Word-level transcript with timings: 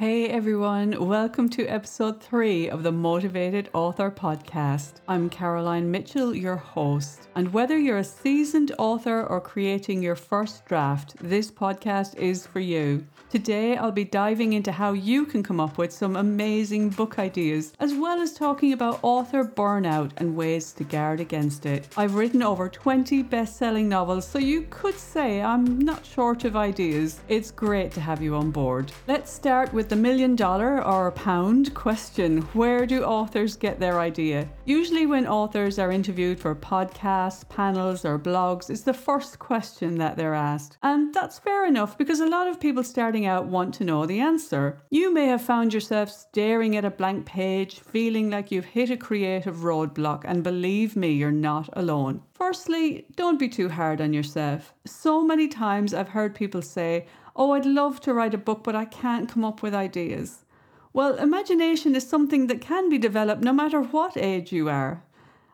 Hey 0.00 0.30
everyone, 0.30 0.96
welcome 1.08 1.50
to 1.50 1.66
episode 1.66 2.22
three 2.22 2.70
of 2.70 2.82
the 2.82 2.90
Motivated 2.90 3.68
Author 3.74 4.10
Podcast. 4.10 4.92
I'm 5.06 5.28
Caroline 5.28 5.90
Mitchell, 5.90 6.34
your 6.34 6.56
host. 6.56 7.28
And 7.34 7.52
whether 7.52 7.78
you're 7.78 7.98
a 7.98 8.04
seasoned 8.04 8.72
author 8.78 9.24
or 9.24 9.42
creating 9.42 10.02
your 10.02 10.16
first 10.16 10.64
draft, 10.64 11.16
this 11.20 11.50
podcast 11.50 12.16
is 12.16 12.46
for 12.46 12.60
you. 12.60 13.04
Today, 13.28 13.76
I'll 13.76 13.92
be 13.92 14.04
diving 14.04 14.54
into 14.54 14.72
how 14.72 14.92
you 14.94 15.26
can 15.26 15.42
come 15.42 15.60
up 15.60 15.76
with 15.76 15.92
some 15.92 16.16
amazing 16.16 16.88
book 16.88 17.18
ideas, 17.18 17.74
as 17.78 17.94
well 17.94 18.20
as 18.20 18.32
talking 18.32 18.72
about 18.72 18.98
author 19.02 19.44
burnout 19.44 20.10
and 20.16 20.34
ways 20.34 20.72
to 20.72 20.82
guard 20.82 21.20
against 21.20 21.66
it. 21.66 21.86
I've 21.96 22.14
written 22.14 22.42
over 22.42 22.68
20 22.70 23.22
best 23.24 23.56
selling 23.56 23.88
novels, 23.88 24.26
so 24.26 24.38
you 24.38 24.66
could 24.70 24.98
say 24.98 25.42
I'm 25.42 25.78
not 25.78 26.06
short 26.06 26.44
of 26.44 26.56
ideas. 26.56 27.20
It's 27.28 27.50
great 27.50 27.92
to 27.92 28.00
have 28.00 28.22
you 28.22 28.34
on 28.34 28.50
board. 28.50 28.90
Let's 29.06 29.30
start 29.30 29.72
with 29.72 29.89
the 29.90 29.96
million 29.96 30.36
dollar 30.36 30.84
or 30.84 31.10
pound 31.10 31.74
question 31.74 32.42
Where 32.52 32.86
do 32.86 33.02
authors 33.02 33.56
get 33.56 33.80
their 33.80 33.98
idea? 33.98 34.48
Usually, 34.64 35.04
when 35.04 35.26
authors 35.26 35.80
are 35.80 35.90
interviewed 35.90 36.38
for 36.38 36.54
podcasts, 36.54 37.48
panels, 37.48 38.04
or 38.04 38.16
blogs, 38.16 38.70
it's 38.70 38.82
the 38.82 38.94
first 38.94 39.40
question 39.40 39.98
that 39.98 40.16
they're 40.16 40.32
asked. 40.32 40.78
And 40.84 41.12
that's 41.12 41.40
fair 41.40 41.66
enough 41.66 41.98
because 41.98 42.20
a 42.20 42.28
lot 42.28 42.46
of 42.46 42.60
people 42.60 42.84
starting 42.84 43.26
out 43.26 43.46
want 43.46 43.74
to 43.74 43.84
know 43.84 44.06
the 44.06 44.20
answer. 44.20 44.80
You 44.90 45.12
may 45.12 45.26
have 45.26 45.42
found 45.42 45.74
yourself 45.74 46.08
staring 46.08 46.76
at 46.76 46.84
a 46.84 46.90
blank 46.90 47.26
page, 47.26 47.80
feeling 47.80 48.30
like 48.30 48.52
you've 48.52 48.76
hit 48.76 48.90
a 48.90 48.96
creative 48.96 49.56
roadblock, 49.56 50.22
and 50.24 50.44
believe 50.44 50.94
me, 50.94 51.10
you're 51.10 51.32
not 51.32 51.68
alone. 51.72 52.22
Firstly, 52.40 53.04
don't 53.16 53.38
be 53.38 53.48
too 53.48 53.68
hard 53.68 54.00
on 54.00 54.14
yourself. 54.14 54.72
So 54.86 55.22
many 55.22 55.46
times 55.46 55.92
I've 55.92 56.08
heard 56.08 56.34
people 56.34 56.62
say, 56.62 57.06
Oh, 57.42 57.52
I'd 57.52 57.64
love 57.64 58.02
to 58.02 58.12
write 58.12 58.34
a 58.34 58.36
book, 58.36 58.62
but 58.62 58.76
I 58.76 58.84
can't 58.84 59.26
come 59.26 59.46
up 59.46 59.62
with 59.62 59.74
ideas. 59.74 60.44
Well, 60.92 61.14
imagination 61.14 61.96
is 61.96 62.06
something 62.06 62.48
that 62.48 62.60
can 62.60 62.90
be 62.90 62.98
developed 62.98 63.42
no 63.42 63.54
matter 63.54 63.80
what 63.80 64.14
age 64.14 64.52
you 64.52 64.68
are. 64.68 65.02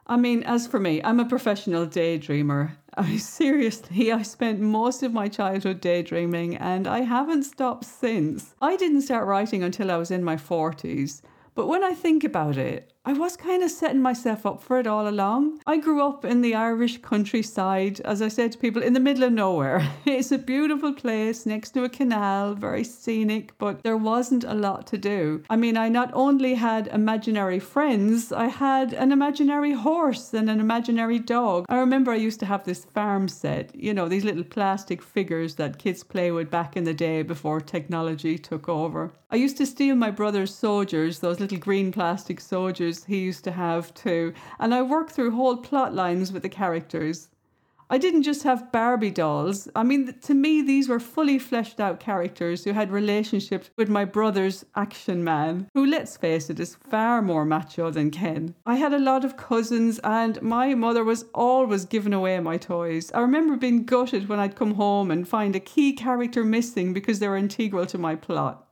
I 0.04 0.16
mean, 0.16 0.42
as 0.42 0.66
for 0.66 0.80
me, 0.80 1.00
I'm 1.04 1.20
a 1.20 1.24
professional 1.24 1.86
daydreamer. 1.86 2.72
I 2.96 3.18
seriously, 3.18 4.10
I 4.10 4.22
spent 4.22 4.58
most 4.58 5.04
of 5.04 5.12
my 5.12 5.28
childhood 5.28 5.80
daydreaming 5.80 6.56
and 6.56 6.88
I 6.88 7.02
haven't 7.02 7.44
stopped 7.44 7.84
since. 7.84 8.56
I 8.60 8.74
didn't 8.74 9.02
start 9.02 9.28
writing 9.28 9.62
until 9.62 9.92
I 9.92 9.96
was 9.96 10.10
in 10.10 10.24
my 10.24 10.34
40s. 10.34 11.22
But 11.54 11.68
when 11.68 11.84
I 11.84 11.94
think 11.94 12.24
about 12.24 12.56
it, 12.56 12.94
I 13.08 13.12
was 13.12 13.36
kind 13.36 13.62
of 13.62 13.70
setting 13.70 14.02
myself 14.02 14.44
up 14.44 14.60
for 14.60 14.80
it 14.80 14.86
all 14.88 15.06
along. 15.06 15.60
I 15.64 15.76
grew 15.76 16.02
up 16.02 16.24
in 16.24 16.40
the 16.40 16.56
Irish 16.56 17.00
countryside, 17.02 18.00
as 18.00 18.20
I 18.20 18.26
said 18.26 18.50
to 18.50 18.58
people, 18.58 18.82
in 18.82 18.94
the 18.94 19.00
middle 19.00 19.22
of 19.22 19.32
nowhere. 19.32 19.88
It's 20.04 20.32
a 20.32 20.38
beautiful 20.38 20.92
place 20.92 21.46
next 21.46 21.70
to 21.72 21.84
a 21.84 21.88
canal, 21.88 22.54
very 22.54 22.82
scenic, 22.82 23.52
but 23.58 23.84
there 23.84 23.96
wasn't 23.96 24.42
a 24.42 24.54
lot 24.54 24.88
to 24.88 24.98
do. 24.98 25.44
I 25.48 25.54
mean, 25.54 25.76
I 25.76 25.88
not 25.88 26.10
only 26.14 26.54
had 26.54 26.88
imaginary 26.88 27.60
friends, 27.60 28.32
I 28.32 28.46
had 28.46 28.92
an 28.92 29.12
imaginary 29.12 29.74
horse 29.74 30.34
and 30.34 30.50
an 30.50 30.58
imaginary 30.58 31.20
dog. 31.20 31.66
I 31.68 31.78
remember 31.78 32.10
I 32.10 32.16
used 32.16 32.40
to 32.40 32.46
have 32.46 32.64
this 32.64 32.86
farm 32.86 33.28
set, 33.28 33.72
you 33.72 33.94
know, 33.94 34.08
these 34.08 34.24
little 34.24 34.42
plastic 34.42 35.00
figures 35.00 35.54
that 35.56 35.78
kids 35.78 36.02
play 36.02 36.32
with 36.32 36.50
back 36.50 36.76
in 36.76 36.82
the 36.82 36.94
day 36.94 37.22
before 37.22 37.60
technology 37.60 38.36
took 38.36 38.68
over. 38.68 39.12
I 39.30 39.36
used 39.36 39.56
to 39.58 39.66
steal 39.66 39.96
my 39.96 40.10
brother's 40.10 40.54
soldiers, 40.54 41.18
those 41.18 41.40
little 41.40 41.58
green 41.58 41.92
plastic 41.92 42.40
soldiers 42.40 42.95
he 43.04 43.18
used 43.18 43.44
to 43.44 43.52
have 43.52 43.94
too, 43.94 44.32
and 44.58 44.74
I 44.74 44.82
worked 44.82 45.12
through 45.12 45.30
whole 45.32 45.58
plot 45.58 45.94
lines 45.94 46.32
with 46.32 46.42
the 46.42 46.48
characters. 46.48 47.28
I 47.88 47.98
didn't 47.98 48.24
just 48.24 48.42
have 48.42 48.72
Barbie 48.72 49.12
dolls. 49.12 49.68
I 49.76 49.84
mean, 49.84 50.12
to 50.22 50.34
me, 50.34 50.60
these 50.60 50.88
were 50.88 50.98
fully 50.98 51.38
fleshed 51.38 51.78
out 51.78 52.00
characters 52.00 52.64
who 52.64 52.72
had 52.72 52.90
relationships 52.90 53.70
with 53.76 53.88
my 53.88 54.04
brother's 54.04 54.64
action 54.74 55.22
man, 55.22 55.68
who, 55.72 55.86
let's 55.86 56.16
face 56.16 56.50
it, 56.50 56.58
is 56.58 56.74
far 56.74 57.22
more 57.22 57.44
macho 57.44 57.92
than 57.92 58.10
Ken. 58.10 58.56
I 58.66 58.74
had 58.74 58.92
a 58.92 58.98
lot 58.98 59.24
of 59.24 59.36
cousins, 59.36 60.00
and 60.02 60.42
my 60.42 60.74
mother 60.74 61.04
was 61.04 61.26
always 61.32 61.84
giving 61.84 62.12
away 62.12 62.40
my 62.40 62.56
toys. 62.56 63.12
I 63.12 63.20
remember 63.20 63.56
being 63.56 63.84
gutted 63.84 64.28
when 64.28 64.40
I'd 64.40 64.56
come 64.56 64.74
home 64.74 65.12
and 65.12 65.28
find 65.28 65.54
a 65.54 65.60
key 65.60 65.92
character 65.92 66.42
missing 66.42 66.92
because 66.92 67.20
they 67.20 67.28
were 67.28 67.36
integral 67.36 67.86
to 67.86 67.98
my 67.98 68.16
plot. 68.16 68.65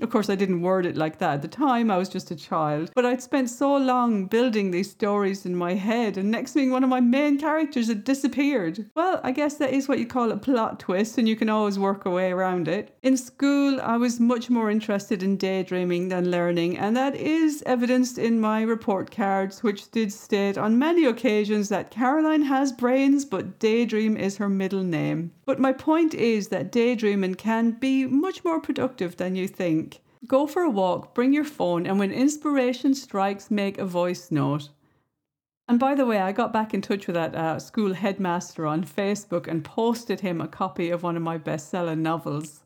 Of 0.00 0.08
course, 0.08 0.30
I 0.30 0.34
didn't 0.34 0.62
word 0.62 0.86
it 0.86 0.96
like 0.96 1.18
that 1.18 1.34
at 1.34 1.42
the 1.42 1.48
time, 1.48 1.90
I 1.90 1.98
was 1.98 2.08
just 2.08 2.30
a 2.30 2.36
child. 2.36 2.90
But 2.94 3.04
I'd 3.04 3.22
spent 3.22 3.50
so 3.50 3.76
long 3.76 4.24
building 4.24 4.70
these 4.70 4.90
stories 4.90 5.44
in 5.44 5.54
my 5.54 5.74
head, 5.74 6.16
and 6.16 6.30
next 6.30 6.52
thing, 6.52 6.70
one 6.70 6.82
of 6.82 6.88
my 6.88 7.00
main 7.00 7.38
characters 7.38 7.88
had 7.88 8.02
disappeared. 8.02 8.90
Well, 8.94 9.20
I 9.22 9.32
guess 9.32 9.56
that 9.56 9.74
is 9.74 9.88
what 9.88 9.98
you 9.98 10.06
call 10.06 10.32
a 10.32 10.38
plot 10.38 10.80
twist, 10.80 11.18
and 11.18 11.28
you 11.28 11.36
can 11.36 11.50
always 11.50 11.78
work 11.78 12.06
a 12.06 12.10
way 12.10 12.32
around 12.32 12.66
it. 12.66 12.96
In 13.02 13.18
school, 13.18 13.78
I 13.82 13.98
was 13.98 14.18
much 14.18 14.48
more 14.48 14.70
interested 14.70 15.22
in 15.22 15.36
daydreaming 15.36 16.08
than 16.08 16.30
learning, 16.30 16.78
and 16.78 16.96
that 16.96 17.14
is 17.14 17.62
evidenced 17.66 18.16
in 18.16 18.40
my 18.40 18.62
report 18.62 19.10
cards, 19.10 19.62
which 19.62 19.90
did 19.90 20.12
state 20.12 20.56
on 20.56 20.78
many 20.78 21.04
occasions 21.04 21.68
that 21.68 21.90
Caroline 21.90 22.42
has 22.42 22.72
brains, 22.72 23.26
but 23.26 23.58
daydream 23.58 24.16
is 24.16 24.38
her 24.38 24.48
middle 24.48 24.82
name. 24.82 25.32
But 25.44 25.58
my 25.58 25.72
point 25.72 26.14
is 26.14 26.48
that 26.48 26.72
daydreaming 26.72 27.34
can 27.34 27.72
be 27.72 28.06
much 28.06 28.44
more 28.44 28.60
productive 28.60 29.16
than 29.16 29.34
you 29.34 29.48
think. 29.48 29.89
Go 30.26 30.46
for 30.46 30.62
a 30.62 30.70
walk, 30.70 31.14
bring 31.14 31.32
your 31.32 31.44
phone, 31.44 31.86
and 31.86 31.98
when 31.98 32.12
inspiration 32.12 32.94
strikes, 32.94 33.50
make 33.50 33.78
a 33.78 33.86
voice 33.86 34.30
note. 34.30 34.68
And 35.68 35.78
by 35.78 35.94
the 35.94 36.06
way, 36.06 36.18
I 36.18 36.32
got 36.32 36.52
back 36.52 36.74
in 36.74 36.82
touch 36.82 37.06
with 37.06 37.14
that 37.14 37.34
uh, 37.34 37.58
school 37.58 37.94
headmaster 37.94 38.66
on 38.66 38.84
Facebook 38.84 39.46
and 39.46 39.64
posted 39.64 40.20
him 40.20 40.40
a 40.40 40.48
copy 40.48 40.90
of 40.90 41.02
one 41.02 41.16
of 41.16 41.22
my 41.22 41.38
bestseller 41.38 41.96
novels. 41.96 42.64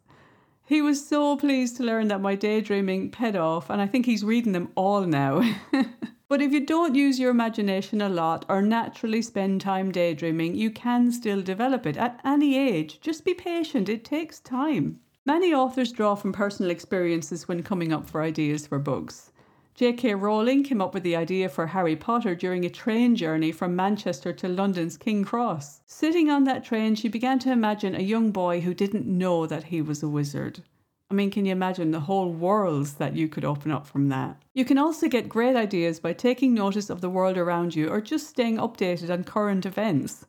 He 0.64 0.81
was 0.81 1.06
so 1.06 1.37
pleased 1.37 1.76
to 1.76 1.84
learn 1.84 2.09
that 2.09 2.20
my 2.20 2.34
daydreaming 2.34 3.10
paid 3.10 3.37
off, 3.37 3.70
and 3.70 3.81
I 3.81 3.87
think 3.87 4.06
he's 4.06 4.25
reading 4.25 4.53
them 4.53 4.72
all 4.75 5.03
now. 5.03 5.43
But 6.26 6.41
if 6.41 6.53
you 6.53 6.66
don't 6.66 6.94
use 6.94 7.20
your 7.20 7.31
imagination 7.31 8.00
a 8.00 8.09
lot 8.09 8.44
or 8.48 8.62
naturally 8.62 9.20
spend 9.22 9.60
time 9.60 9.93
daydreaming, 9.93 10.56
you 10.56 10.70
can 10.70 11.12
still 11.12 11.43
develop 11.43 11.87
it 11.87 11.97
at 11.97 12.19
any 12.25 12.59
age. 12.59 13.00
Just 13.00 13.25
be 13.25 13.34
patient, 13.34 13.88
it 13.88 14.04
takes 14.04 14.41
time. 14.41 15.00
Many 15.27 15.55
authors 15.55 15.91
draw 15.91 16.17
from 16.17 16.35
personal 16.35 16.71
experiences 16.71 17.49
when 17.49 17.62
coming 17.62 17.95
up 17.95 18.11
for 18.11 18.21
ideas 18.21 18.67
for 18.67 18.79
books. 18.79 19.33
J.K. 19.75 20.17
Rowling 20.17 20.62
came 20.62 20.83
up 20.83 20.93
with 20.93 21.03
the 21.03 21.17
idea 21.17 21.49
for 21.49 21.69
Harry 21.69 21.97
Potter 21.97 22.35
during 22.35 22.67
a 22.67 22.71
train 22.71 23.17
journey 23.17 23.51
from 23.51 23.75
Manchester 23.75 24.35
to 24.35 24.49
London's 24.49 24.99
King 24.99 25.25
Cross. 25.25 25.81
Sitting 25.87 26.29
on 26.29 26.45
that 26.45 26.62
train, 26.62 26.95
she 26.95 27.09
began 27.09 27.39
to 27.39 27.51
imagine 27.51 27.95
a 27.95 28.03
young 28.03 28.33
boy 28.33 28.61
who 28.61 28.75
didn't 28.75 29.07
know 29.07 29.47
that 29.47 29.65
he 29.65 29.81
was 29.81 30.03
a 30.03 30.09
wizard. 30.09 30.62
I 31.11 31.15
mean, 31.15 31.31
can 31.31 31.47
you 31.47 31.53
imagine 31.53 31.91
the 31.91 32.01
whole 32.01 32.31
worlds 32.31 32.95
that 32.95 33.17
you 33.17 33.27
could 33.27 33.47
open 33.47 33.71
up 33.71 33.87
from 33.87 34.11
that? 34.11 34.43
You 34.53 34.67
can 34.67 34.77
also 34.77 35.09
get 35.09 35.29
great 35.31 35.56
ideas 35.56 36.01
by 36.01 36.12
taking 36.12 36.53
notice 36.53 36.91
of 36.91 37.01
the 37.01 37.09
world 37.09 37.39
around 37.39 37.75
you 37.75 37.89
or 37.89 38.03
just 38.03 38.29
staying 38.29 38.59
updated 38.59 39.11
on 39.11 39.25
current 39.25 39.65
events. 39.65 40.27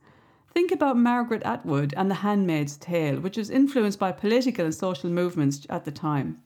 Think 0.55 0.71
about 0.71 0.95
Margaret 0.95 1.43
Atwood 1.43 1.93
and 1.97 2.09
The 2.09 2.15
Handmaid's 2.15 2.77
Tale, 2.77 3.19
which 3.19 3.35
was 3.35 3.49
influenced 3.49 3.99
by 3.99 4.13
political 4.13 4.63
and 4.63 4.73
social 4.73 5.09
movements 5.09 5.67
at 5.69 5.83
the 5.83 5.91
time. 5.91 6.41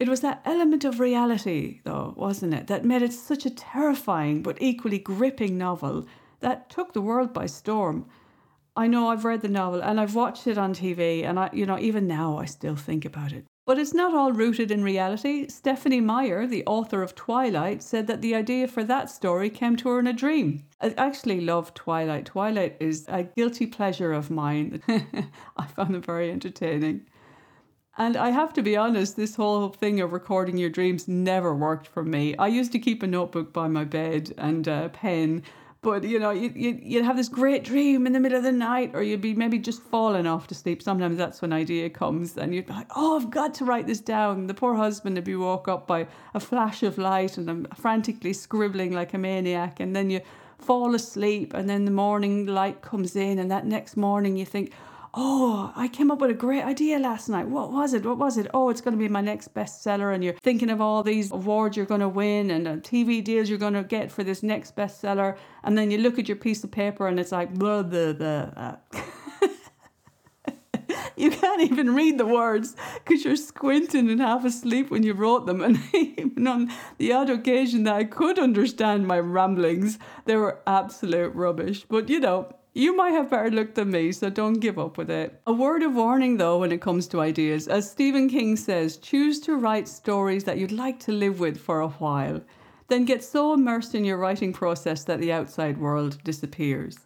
It 0.00 0.08
was 0.08 0.22
that 0.22 0.42
element 0.44 0.84
of 0.84 0.98
reality, 0.98 1.82
though, 1.84 2.14
wasn't 2.16 2.52
it, 2.52 2.66
that 2.66 2.84
made 2.84 3.02
it 3.02 3.12
such 3.12 3.46
a 3.46 3.54
terrifying 3.54 4.42
but 4.42 4.60
equally 4.60 4.98
gripping 4.98 5.56
novel 5.56 6.04
that 6.40 6.68
took 6.68 6.94
the 6.94 7.00
world 7.00 7.32
by 7.32 7.46
storm. 7.46 8.06
I 8.74 8.88
know 8.88 9.10
I've 9.10 9.24
read 9.24 9.40
the 9.40 9.48
novel 9.48 9.80
and 9.84 10.00
I've 10.00 10.16
watched 10.16 10.48
it 10.48 10.58
on 10.58 10.74
TV, 10.74 11.22
and 11.22 11.38
I, 11.38 11.48
you 11.52 11.64
know, 11.64 11.78
even 11.78 12.08
now 12.08 12.38
I 12.38 12.44
still 12.44 12.74
think 12.74 13.04
about 13.04 13.30
it. 13.30 13.44
But 13.66 13.80
it's 13.80 13.92
not 13.92 14.14
all 14.14 14.30
rooted 14.30 14.70
in 14.70 14.84
reality. 14.84 15.48
Stephenie 15.48 16.00
Meyer, 16.00 16.46
the 16.46 16.64
author 16.66 17.02
of 17.02 17.16
Twilight, 17.16 17.82
said 17.82 18.06
that 18.06 18.22
the 18.22 18.32
idea 18.32 18.68
for 18.68 18.84
that 18.84 19.10
story 19.10 19.50
came 19.50 19.74
to 19.78 19.88
her 19.88 19.98
in 19.98 20.06
a 20.06 20.12
dream. 20.12 20.62
I 20.80 20.94
actually 20.96 21.40
love 21.40 21.74
Twilight. 21.74 22.26
Twilight 22.26 22.76
is 22.78 23.04
a 23.08 23.24
guilty 23.24 23.66
pleasure 23.66 24.12
of 24.12 24.30
mine. 24.30 24.82
I 25.56 25.66
found 25.66 25.96
it 25.96 26.06
very 26.06 26.30
entertaining. 26.30 27.06
And 27.98 28.16
I 28.16 28.30
have 28.30 28.52
to 28.52 28.62
be 28.62 28.76
honest, 28.76 29.16
this 29.16 29.34
whole 29.34 29.70
thing 29.70 30.00
of 30.00 30.12
recording 30.12 30.58
your 30.58 30.70
dreams 30.70 31.08
never 31.08 31.52
worked 31.52 31.88
for 31.88 32.04
me. 32.04 32.36
I 32.36 32.46
used 32.46 32.70
to 32.72 32.78
keep 32.78 33.02
a 33.02 33.08
notebook 33.08 33.52
by 33.52 33.66
my 33.66 33.82
bed 33.82 34.32
and 34.38 34.68
a 34.68 34.90
pen 34.90 35.42
but 35.86 36.02
you 36.02 36.18
know, 36.18 36.32
you, 36.32 36.52
you, 36.52 36.80
you'd 36.82 37.04
have 37.04 37.16
this 37.16 37.28
great 37.28 37.62
dream 37.62 38.08
in 38.08 38.12
the 38.12 38.18
middle 38.18 38.36
of 38.36 38.42
the 38.42 38.50
night, 38.50 38.90
or 38.92 39.04
you'd 39.04 39.20
be 39.20 39.34
maybe 39.34 39.56
just 39.56 39.80
falling 39.80 40.26
off 40.26 40.48
to 40.48 40.54
sleep. 40.54 40.82
Sometimes 40.82 41.16
that's 41.16 41.40
when 41.40 41.52
idea 41.52 41.88
comes, 41.88 42.36
and 42.36 42.52
you'd 42.52 42.66
be 42.66 42.72
like, 42.72 42.88
"Oh, 42.96 43.14
I've 43.14 43.30
got 43.30 43.54
to 43.54 43.64
write 43.64 43.86
this 43.86 44.00
down." 44.00 44.48
The 44.48 44.54
poor 44.54 44.74
husband 44.74 45.14
would 45.14 45.22
be 45.22 45.36
woke 45.36 45.68
up 45.68 45.86
by 45.86 46.08
a 46.34 46.40
flash 46.40 46.82
of 46.82 46.98
light, 46.98 47.38
and 47.38 47.48
I'm 47.48 47.66
frantically 47.76 48.32
scribbling 48.32 48.94
like 48.94 49.14
a 49.14 49.18
maniac, 49.18 49.78
and 49.78 49.94
then 49.94 50.10
you 50.10 50.22
fall 50.58 50.92
asleep, 50.92 51.54
and 51.54 51.70
then 51.70 51.84
the 51.84 51.92
morning 51.92 52.46
light 52.46 52.82
comes 52.82 53.14
in, 53.14 53.38
and 53.38 53.48
that 53.52 53.64
next 53.64 53.96
morning 53.96 54.36
you 54.36 54.44
think, 54.44 54.72
oh, 55.18 55.72
I 55.74 55.88
came 55.88 56.10
up 56.10 56.20
with 56.20 56.30
a 56.30 56.34
great 56.34 56.62
idea 56.62 56.98
last 56.98 57.30
night. 57.30 57.48
What 57.48 57.72
was 57.72 57.94
it? 57.94 58.04
What 58.04 58.18
was 58.18 58.36
it? 58.36 58.48
Oh, 58.52 58.68
it's 58.68 58.82
going 58.82 58.92
to 58.92 58.98
be 58.98 59.08
my 59.08 59.22
next 59.22 59.54
bestseller. 59.54 60.14
And 60.14 60.22
you're 60.22 60.34
thinking 60.34 60.68
of 60.68 60.82
all 60.82 61.02
these 61.02 61.32
awards 61.32 61.76
you're 61.76 61.86
going 61.86 62.02
to 62.02 62.08
win 62.08 62.50
and 62.50 62.68
uh, 62.68 62.76
TV 62.76 63.24
deals 63.24 63.48
you're 63.48 63.58
going 63.58 63.72
to 63.72 63.82
get 63.82 64.12
for 64.12 64.22
this 64.22 64.42
next 64.42 64.76
bestseller. 64.76 65.38
And 65.64 65.76
then 65.76 65.90
you 65.90 65.98
look 65.98 66.18
at 66.18 66.28
your 66.28 66.36
piece 66.36 66.62
of 66.62 66.70
paper 66.70 67.08
and 67.08 67.18
it's 67.18 67.32
like, 67.32 67.54
blah, 67.54 67.82
blah, 67.82 68.12
blah. 68.12 68.76
you 71.16 71.30
can't 71.30 71.62
even 71.62 71.94
read 71.94 72.18
the 72.18 72.26
words 72.26 72.76
because 73.02 73.24
you're 73.24 73.36
squinting 73.36 74.10
and 74.10 74.20
half 74.20 74.44
asleep 74.44 74.90
when 74.90 75.02
you 75.02 75.14
wrote 75.14 75.46
them. 75.46 75.60
And 75.62 75.80
even 75.94 76.46
on 76.46 76.70
the 76.98 77.14
odd 77.14 77.30
occasion 77.30 77.84
that 77.84 77.94
I 77.94 78.04
could 78.04 78.38
understand 78.38 79.06
my 79.06 79.18
ramblings, 79.18 79.98
they 80.26 80.36
were 80.36 80.60
absolute 80.66 81.34
rubbish. 81.34 81.86
But 81.88 82.10
you 82.10 82.20
know, 82.20 82.54
you 82.76 82.94
might 82.94 83.12
have 83.12 83.30
better 83.30 83.50
luck 83.50 83.72
than 83.72 83.90
me, 83.90 84.12
so 84.12 84.28
don't 84.28 84.60
give 84.60 84.78
up 84.78 84.98
with 84.98 85.10
it. 85.10 85.40
A 85.46 85.52
word 85.52 85.82
of 85.82 85.94
warning 85.94 86.36
though 86.36 86.58
when 86.58 86.72
it 86.72 86.82
comes 86.82 87.06
to 87.08 87.20
ideas. 87.22 87.68
As 87.68 87.90
Stephen 87.90 88.28
King 88.28 88.54
says, 88.54 88.98
choose 88.98 89.40
to 89.40 89.56
write 89.56 89.88
stories 89.88 90.44
that 90.44 90.58
you'd 90.58 90.72
like 90.72 91.00
to 91.00 91.12
live 91.12 91.40
with 91.40 91.58
for 91.58 91.80
a 91.80 91.88
while. 91.88 92.42
Then 92.88 93.06
get 93.06 93.24
so 93.24 93.54
immersed 93.54 93.94
in 93.94 94.04
your 94.04 94.18
writing 94.18 94.52
process 94.52 95.04
that 95.04 95.20
the 95.20 95.32
outside 95.32 95.78
world 95.78 96.22
disappears. 96.22 96.98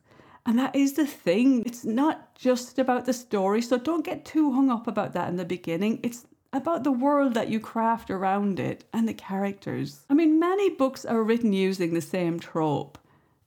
And 0.45 0.59
that 0.59 0.75
is 0.75 0.95
the 0.95 1.07
thing. 1.07 1.63
It's 1.65 1.85
not 1.85 2.35
just 2.35 2.79
about 2.81 3.05
the 3.07 3.13
story, 3.13 3.63
so 3.63 3.79
don't 3.79 4.05
get 4.05 4.25
too 4.25 4.53
hung 4.53 4.71
up 4.71 4.89
about 4.89 5.13
that 5.13 5.29
in 5.29 5.37
the 5.37 5.45
beginning. 5.45 6.01
It's 6.03 6.27
about 6.53 6.83
the 6.83 6.91
world 6.91 7.35
that 7.35 7.49
you 7.49 7.61
craft 7.61 8.11
around 8.11 8.59
it 8.59 8.85
and 8.93 9.07
the 9.07 9.15
characters. 9.15 10.05
I 10.11 10.15
mean, 10.15 10.41
many 10.41 10.71
books 10.71 11.05
are 11.05 11.23
written 11.23 11.53
using 11.53 11.95
the 11.95 12.01
same 12.01 12.41
trope. 12.41 12.99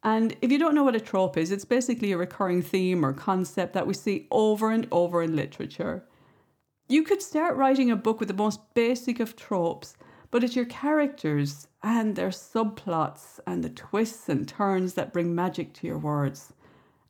And 0.03 0.35
if 0.41 0.51
you 0.51 0.59
don't 0.59 0.75
know 0.75 0.83
what 0.83 0.95
a 0.95 0.99
trope 0.99 1.37
is, 1.37 1.49
it's 1.51 1.63
basically 1.63 2.11
a 2.11 2.17
recurring 2.17 2.61
theme 2.61 3.05
or 3.05 3.13
concept 3.13 3.73
that 3.73 3.87
we 3.87 3.93
see 3.93 4.27
over 4.31 4.69
and 4.69 4.85
over 4.91 5.23
in 5.23 5.35
literature. 5.35 6.03
You 6.89 7.03
could 7.03 7.21
start 7.21 7.55
writing 7.55 7.89
a 7.89 7.95
book 7.95 8.19
with 8.19 8.27
the 8.27 8.33
most 8.33 8.59
basic 8.73 9.21
of 9.21 9.37
tropes, 9.37 9.95
but 10.29 10.43
it's 10.43 10.57
your 10.57 10.65
characters 10.65 11.67
and 11.81 12.15
their 12.15 12.29
subplots 12.29 13.39
and 13.47 13.63
the 13.63 13.69
twists 13.69 14.27
and 14.27 14.45
turns 14.45 14.95
that 14.95 15.13
bring 15.13 15.33
magic 15.33 15.73
to 15.75 15.87
your 15.87 15.97
words. 15.97 16.51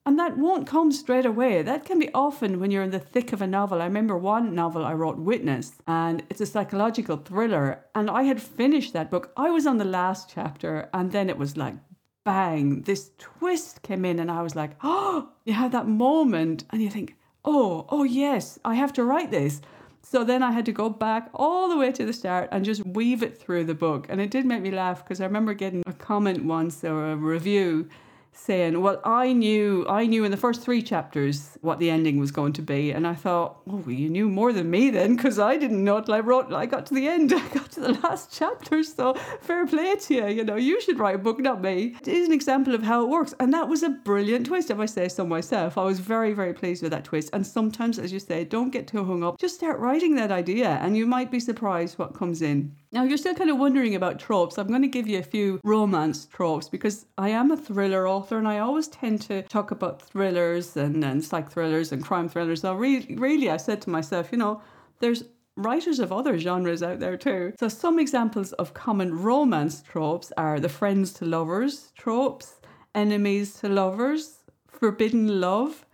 And 0.05 0.19
that 0.19 0.37
won't 0.37 0.67
come 0.67 0.91
straight 0.91 1.25
away. 1.25 1.61
That 1.61 1.85
can 1.85 1.97
be 1.97 2.13
often 2.13 2.59
when 2.59 2.69
you're 2.69 2.83
in 2.83 2.91
the 2.91 2.99
thick 2.99 3.33
of 3.33 3.41
a 3.41 3.47
novel. 3.47 3.81
I 3.81 3.85
remember 3.85 4.17
one 4.17 4.53
novel 4.53 4.85
I 4.85 4.93
wrote, 4.93 5.17
Witness, 5.17 5.81
and 5.87 6.23
it's 6.29 6.41
a 6.41 6.45
psychological 6.45 7.17
thriller. 7.17 7.85
And 7.95 8.09
I 8.09 8.23
had 8.23 8.41
finished 8.41 8.91
that 8.93 9.09
book. 9.09 9.31
I 9.37 9.49
was 9.49 9.65
on 9.65 9.77
the 9.77 9.85
last 9.85 10.29
chapter, 10.29 10.89
and 10.93 11.11
then 11.11 11.29
it 11.29 11.37
was 11.37 11.55
like 11.55 11.75
bang, 12.23 12.81
this 12.81 13.11
twist 13.17 13.81
came 13.81 14.05
in, 14.05 14.19
and 14.19 14.31
I 14.31 14.41
was 14.41 14.55
like, 14.55 14.71
oh, 14.83 15.29
you 15.45 15.53
have 15.53 15.71
that 15.71 15.87
moment, 15.87 16.63
and 16.71 16.81
you 16.81 16.89
think, 16.89 17.15
oh, 17.45 17.85
oh, 17.89 18.03
yes, 18.03 18.59
I 18.63 18.75
have 18.75 18.93
to 18.93 19.03
write 19.03 19.31
this. 19.31 19.61
So 20.01 20.23
then 20.23 20.43
I 20.43 20.51
had 20.51 20.65
to 20.65 20.71
go 20.71 20.89
back 20.89 21.29
all 21.33 21.69
the 21.69 21.77
way 21.77 21.91
to 21.93 22.05
the 22.05 22.13
start 22.13 22.49
and 22.51 22.65
just 22.65 22.85
weave 22.85 23.23
it 23.23 23.37
through 23.37 23.63
the 23.63 23.73
book. 23.73 24.05
And 24.09 24.19
it 24.19 24.31
did 24.31 24.45
make 24.45 24.61
me 24.61 24.69
laugh 24.69 25.03
because 25.03 25.21
I 25.21 25.25
remember 25.25 25.53
getting 25.53 25.81
a 25.87 25.93
comment 25.93 26.43
once 26.43 26.83
or 26.83 27.11
a 27.11 27.15
review 27.15 27.87
saying, 28.33 28.81
"Well, 28.81 28.99
I 29.03 29.33
knew, 29.33 29.85
I 29.87 30.05
knew 30.05 30.23
in 30.23 30.31
the 30.31 30.37
first 30.37 30.61
three 30.61 30.81
chapters 30.81 31.57
what 31.61 31.79
the 31.79 31.89
ending 31.89 32.19
was 32.19 32.31
going 32.31 32.53
to 32.53 32.61
be," 32.61 32.91
and 32.91 33.07
I 33.07 33.15
thought, 33.15 33.61
"Oh, 33.67 33.77
well, 33.77 33.91
you 33.91 34.09
knew 34.09 34.27
more 34.29 34.51
than 34.51 34.69
me 34.69 34.89
then, 34.89 35.15
because 35.15 35.39
I 35.39 35.57
didn't 35.57 35.83
know 35.83 36.01
till 36.01 36.13
I 36.13 36.19
wrote. 36.19 36.51
I 36.51 36.65
got 36.65 36.85
to 36.87 36.93
the 36.93 37.07
end, 37.07 37.33
I 37.35 37.47
got 37.49 37.71
to 37.71 37.79
the 37.79 37.93
last 38.03 38.33
chapter. 38.33 38.83
So 38.83 39.13
fair 39.41 39.65
play 39.65 39.95
to 39.95 40.13
you. 40.13 40.27
You 40.27 40.43
know, 40.43 40.55
you 40.55 40.81
should 40.81 40.99
write 40.99 41.15
a 41.15 41.19
book, 41.19 41.39
not 41.39 41.61
me." 41.61 41.95
It 42.01 42.07
is 42.07 42.27
an 42.27 42.33
example 42.33 42.75
of 42.75 42.83
how 42.83 43.03
it 43.03 43.09
works, 43.09 43.33
and 43.39 43.53
that 43.53 43.69
was 43.69 43.83
a 43.83 43.89
brilliant 43.89 44.47
twist. 44.47 44.71
If 44.71 44.79
I 44.79 44.85
say 44.85 45.07
so 45.07 45.25
myself, 45.25 45.77
I 45.77 45.83
was 45.83 45.99
very, 45.99 46.33
very 46.33 46.53
pleased 46.53 46.81
with 46.81 46.91
that 46.91 47.05
twist. 47.05 47.29
And 47.33 47.45
sometimes, 47.45 47.99
as 47.99 48.11
you 48.11 48.19
say, 48.19 48.43
don't 48.43 48.71
get 48.71 48.87
too 48.87 49.03
hung 49.05 49.23
up. 49.23 49.39
Just 49.39 49.55
start 49.55 49.79
writing 49.79 50.15
that 50.15 50.31
idea, 50.31 50.79
and 50.81 50.97
you 50.97 51.05
might 51.05 51.31
be 51.31 51.39
surprised 51.39 51.97
what 51.99 52.13
comes 52.13 52.41
in. 52.41 52.75
Now, 52.93 53.01
you're 53.01 53.17
still 53.17 53.33
kind 53.33 53.49
of 53.49 53.57
wondering 53.57 53.95
about 53.95 54.19
tropes. 54.19 54.59
I'm 54.59 54.67
going 54.67 54.83
to 54.83 54.87
give 54.87 55.07
you 55.07 55.17
a 55.17 55.23
few 55.23 55.59
romance 55.63 56.27
tropes 56.27 56.69
because 56.69 57.07
I 57.17 57.29
am 57.29 57.49
a 57.49 57.57
thriller 57.57 58.07
author 58.07 58.37
and 58.37 58.47
I 58.47 58.59
always 58.59 58.87
tend 58.87 59.19
to 59.23 59.41
talk 59.41 59.71
about 59.71 59.99
thrillers 59.99 60.77
and, 60.77 61.03
and 61.03 61.25
psych 61.25 61.49
thrillers 61.49 61.91
and 61.91 62.03
crime 62.03 62.29
thrillers. 62.29 62.63
Really, 62.63 63.15
really, 63.15 63.49
I 63.49 63.57
said 63.57 63.81
to 63.81 63.89
myself, 63.89 64.31
you 64.31 64.37
know, 64.37 64.61
there's 64.99 65.23
writers 65.55 65.97
of 65.97 66.11
other 66.11 66.37
genres 66.37 66.83
out 66.83 66.99
there 66.99 67.17
too. 67.17 67.53
So, 67.59 67.67
some 67.67 67.97
examples 67.97 68.53
of 68.53 68.75
common 68.75 69.23
romance 69.23 69.81
tropes 69.81 70.31
are 70.37 70.59
the 70.59 70.69
friends 70.69 71.13
to 71.13 71.25
lovers 71.25 71.93
tropes, 71.97 72.61
enemies 72.93 73.55
to 73.61 73.69
lovers, 73.69 74.37
forbidden 74.67 75.41
love, 75.41 75.87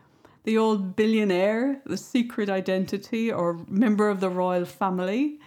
the 0.43 0.57
old 0.57 0.97
billionaire, 0.97 1.81
the 1.85 1.95
secret 1.95 2.49
identity, 2.49 3.31
or 3.31 3.57
member 3.69 4.09
of 4.09 4.19
the 4.19 4.29
royal 4.29 4.65
family 4.65 5.39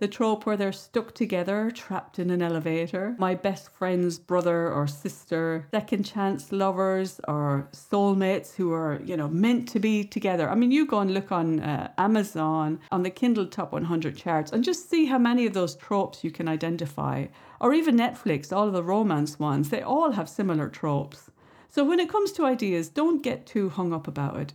the 0.00 0.08
trope 0.08 0.46
where 0.46 0.56
they're 0.56 0.72
stuck 0.72 1.14
together, 1.14 1.70
trapped 1.70 2.18
in 2.18 2.30
an 2.30 2.40
elevator. 2.40 3.14
My 3.18 3.34
best 3.34 3.70
friend's 3.70 4.18
brother 4.18 4.72
or 4.72 4.86
sister, 4.86 5.66
second 5.70 6.04
chance 6.04 6.50
lovers 6.50 7.20
or 7.28 7.68
soulmates 7.72 8.54
who 8.54 8.72
are, 8.72 8.98
you 9.04 9.14
know, 9.14 9.28
meant 9.28 9.68
to 9.68 9.78
be 9.78 10.02
together. 10.02 10.48
I 10.48 10.54
mean, 10.54 10.70
you 10.70 10.86
go 10.86 11.00
and 11.00 11.12
look 11.12 11.30
on 11.30 11.60
uh, 11.60 11.92
Amazon 11.98 12.80
on 12.90 13.02
the 13.02 13.10
Kindle 13.10 13.46
Top 13.46 13.72
100 13.72 14.16
charts 14.16 14.52
and 14.52 14.64
just 14.64 14.88
see 14.88 15.04
how 15.04 15.18
many 15.18 15.44
of 15.44 15.52
those 15.52 15.76
tropes 15.76 16.24
you 16.24 16.30
can 16.30 16.48
identify. 16.48 17.26
Or 17.60 17.74
even 17.74 17.96
Netflix, 17.96 18.56
all 18.56 18.68
of 18.68 18.72
the 18.72 18.82
romance 18.82 19.38
ones, 19.38 19.68
they 19.68 19.82
all 19.82 20.12
have 20.12 20.30
similar 20.30 20.70
tropes. 20.70 21.30
So 21.68 21.84
when 21.84 22.00
it 22.00 22.08
comes 22.08 22.32
to 22.32 22.46
ideas, 22.46 22.88
don't 22.88 23.22
get 23.22 23.46
too 23.46 23.68
hung 23.68 23.92
up 23.92 24.08
about 24.08 24.38
it 24.38 24.54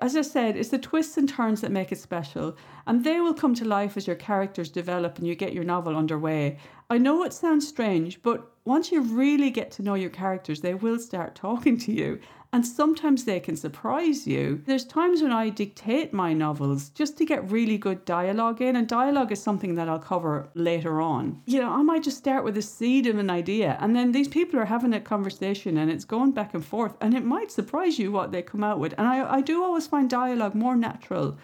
as 0.00 0.16
I 0.16 0.22
said, 0.22 0.56
it's 0.56 0.70
the 0.70 0.78
twists 0.78 1.16
and 1.16 1.28
turns 1.28 1.60
that 1.60 1.70
make 1.70 1.92
it 1.92 1.98
special, 1.98 2.56
and 2.86 3.04
they 3.04 3.20
will 3.20 3.34
come 3.34 3.54
to 3.54 3.64
life 3.64 3.96
as 3.96 4.06
your 4.06 4.16
characters 4.16 4.68
develop 4.68 5.18
and 5.18 5.26
you 5.26 5.34
get 5.34 5.52
your 5.52 5.64
novel 5.64 5.96
underway. 5.96 6.58
I 6.90 6.98
know 6.98 7.22
it 7.22 7.32
sounds 7.32 7.68
strange, 7.68 8.22
but 8.22 8.52
once 8.64 8.90
you 8.90 9.02
really 9.02 9.50
get 9.50 9.70
to 9.72 9.82
know 9.82 9.94
your 9.94 10.10
characters, 10.10 10.60
they 10.60 10.74
will 10.74 10.98
start 10.98 11.34
talking 11.46 11.78
to 11.78 11.92
you, 11.92 12.20
and 12.54 12.64
sometimes 12.64 13.24
they 13.24 13.40
can 13.40 13.56
surprise 13.56 14.28
you. 14.28 14.62
There's 14.64 14.84
times 14.84 15.20
when 15.20 15.32
I 15.32 15.48
dictate 15.48 16.12
my 16.12 16.32
novels 16.32 16.88
just 16.90 17.18
to 17.18 17.26
get 17.26 17.50
really 17.50 17.76
good 17.76 18.04
dialogue 18.04 18.62
in, 18.62 18.76
and 18.76 18.86
dialogue 18.86 19.32
is 19.32 19.42
something 19.42 19.74
that 19.74 19.88
I'll 19.88 19.98
cover 19.98 20.48
later 20.54 21.00
on. 21.00 21.42
You 21.46 21.60
know, 21.60 21.72
I 21.72 21.82
might 21.82 22.04
just 22.04 22.18
start 22.18 22.44
with 22.44 22.56
a 22.56 22.62
seed 22.62 23.08
of 23.08 23.18
an 23.18 23.28
idea, 23.28 23.76
and 23.80 23.96
then 23.96 24.12
these 24.12 24.28
people 24.28 24.60
are 24.60 24.66
having 24.66 24.94
a 24.94 25.00
conversation 25.00 25.76
and 25.76 25.90
it's 25.90 26.04
going 26.04 26.30
back 26.30 26.54
and 26.54 26.64
forth, 26.64 26.94
and 27.00 27.12
it 27.12 27.24
might 27.24 27.50
surprise 27.50 27.98
you 27.98 28.12
what 28.12 28.30
they 28.30 28.40
come 28.40 28.62
out 28.62 28.78
with. 28.78 28.94
And 28.98 29.08
I, 29.08 29.38
I 29.38 29.40
do 29.40 29.64
always 29.64 29.88
find 29.88 30.08
dialogue 30.08 30.54
more 30.54 30.76
natural 30.76 31.36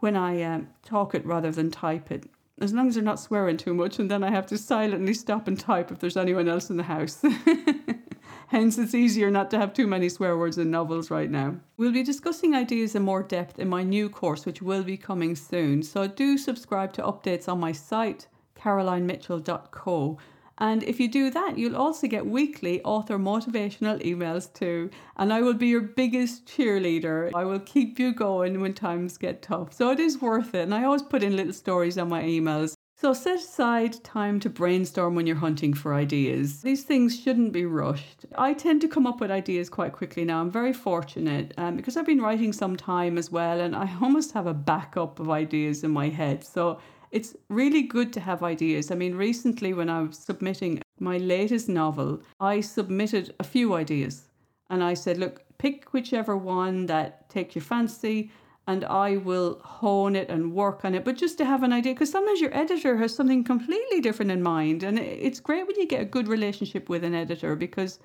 when 0.00 0.16
I 0.16 0.42
um, 0.42 0.68
talk 0.84 1.14
it 1.14 1.24
rather 1.24 1.50
than 1.50 1.70
type 1.70 2.10
it 2.10 2.28
as 2.60 2.74
long 2.74 2.88
as 2.88 2.94
they're 2.94 3.04
not 3.04 3.20
swearing 3.20 3.56
too 3.56 3.72
much, 3.72 3.98
and 3.98 4.10
then 4.10 4.22
I 4.22 4.30
have 4.30 4.46
to 4.48 4.58
silently 4.58 5.14
stop 5.14 5.48
and 5.48 5.58
type 5.58 5.90
if 5.90 6.00
there's 6.00 6.16
anyone 6.16 6.48
else 6.48 6.68
in 6.68 6.76
the 6.76 6.82
house. 6.82 7.24
Hence, 8.48 8.78
it's 8.78 8.94
easier 8.94 9.30
not 9.30 9.50
to 9.50 9.58
have 9.58 9.74
too 9.74 9.86
many 9.86 10.08
swear 10.08 10.34
words 10.38 10.56
in 10.56 10.70
novels 10.70 11.10
right 11.10 11.30
now. 11.30 11.56
We'll 11.76 11.92
be 11.92 12.02
discussing 12.02 12.54
ideas 12.54 12.94
in 12.94 13.02
more 13.02 13.22
depth 13.22 13.58
in 13.58 13.68
my 13.68 13.82
new 13.82 14.08
course, 14.08 14.46
which 14.46 14.62
will 14.62 14.82
be 14.82 14.96
coming 14.96 15.36
soon. 15.36 15.82
So 15.82 16.06
do 16.06 16.38
subscribe 16.38 16.94
to 16.94 17.02
updates 17.02 17.46
on 17.46 17.60
my 17.60 17.72
site, 17.72 18.26
carolinemitchell.co. 18.58 20.18
And 20.56 20.82
if 20.82 20.98
you 20.98 21.08
do 21.08 21.28
that, 21.28 21.58
you'll 21.58 21.76
also 21.76 22.06
get 22.06 22.24
weekly 22.24 22.82
author 22.84 23.18
motivational 23.18 24.02
emails 24.02 24.50
too. 24.52 24.88
And 25.18 25.30
I 25.30 25.42
will 25.42 25.52
be 25.52 25.68
your 25.68 25.82
biggest 25.82 26.46
cheerleader. 26.46 27.30
I 27.34 27.44
will 27.44 27.60
keep 27.60 27.98
you 27.98 28.14
going 28.14 28.62
when 28.62 28.72
times 28.72 29.18
get 29.18 29.42
tough. 29.42 29.74
So 29.74 29.90
it 29.90 30.00
is 30.00 30.22
worth 30.22 30.54
it. 30.54 30.62
And 30.62 30.74
I 30.74 30.84
always 30.84 31.02
put 31.02 31.22
in 31.22 31.36
little 31.36 31.52
stories 31.52 31.98
on 31.98 32.08
my 32.08 32.22
emails 32.22 32.77
so 33.00 33.12
set 33.12 33.36
aside 33.36 34.02
time 34.02 34.40
to 34.40 34.50
brainstorm 34.50 35.14
when 35.14 35.24
you're 35.24 35.36
hunting 35.36 35.72
for 35.72 35.94
ideas. 35.94 36.62
These 36.62 36.82
things 36.82 37.18
shouldn't 37.18 37.52
be 37.52 37.64
rushed. 37.64 38.26
I 38.36 38.54
tend 38.54 38.80
to 38.80 38.88
come 38.88 39.06
up 39.06 39.20
with 39.20 39.30
ideas 39.30 39.68
quite 39.68 39.92
quickly 39.92 40.24
now. 40.24 40.40
I'm 40.40 40.50
very 40.50 40.72
fortunate 40.72 41.54
um, 41.58 41.76
because 41.76 41.96
I've 41.96 42.06
been 42.06 42.20
writing 42.20 42.52
some 42.52 42.76
time 42.76 43.16
as 43.16 43.30
well, 43.30 43.60
and 43.60 43.76
I 43.76 43.96
almost 44.02 44.32
have 44.32 44.48
a 44.48 44.54
backup 44.54 45.20
of 45.20 45.30
ideas 45.30 45.84
in 45.84 45.92
my 45.92 46.08
head. 46.08 46.42
So 46.42 46.80
it's 47.12 47.36
really 47.48 47.82
good 47.82 48.12
to 48.14 48.20
have 48.20 48.42
ideas. 48.42 48.90
I 48.90 48.96
mean, 48.96 49.14
recently 49.14 49.72
when 49.72 49.88
I 49.88 50.02
was 50.02 50.18
submitting 50.18 50.82
my 50.98 51.18
latest 51.18 51.68
novel, 51.68 52.20
I 52.40 52.60
submitted 52.60 53.32
a 53.38 53.44
few 53.44 53.74
ideas 53.74 54.24
and 54.70 54.82
I 54.82 54.94
said, 54.94 55.18
look, 55.18 55.44
pick 55.58 55.92
whichever 55.92 56.36
one 56.36 56.86
that 56.86 57.28
takes 57.30 57.54
your 57.54 57.62
fancy 57.62 58.32
and 58.68 58.84
I 58.84 59.16
will 59.16 59.60
hone 59.64 60.14
it 60.14 60.28
and 60.28 60.52
work 60.52 60.84
on 60.84 60.94
it. 60.94 61.02
But 61.02 61.16
just 61.16 61.38
to 61.38 61.46
have 61.46 61.62
an 61.62 61.72
idea, 61.72 61.94
because 61.94 62.10
sometimes 62.10 62.38
your 62.38 62.54
editor 62.54 62.98
has 62.98 63.14
something 63.14 63.42
completely 63.42 64.02
different 64.02 64.30
in 64.30 64.42
mind. 64.42 64.82
And 64.82 64.98
it's 64.98 65.40
great 65.40 65.66
when 65.66 65.76
you 65.76 65.88
get 65.88 66.02
a 66.02 66.04
good 66.04 66.28
relationship 66.28 66.86
with 66.90 67.02
an 67.02 67.14
editor 67.14 67.56
because 67.56 67.98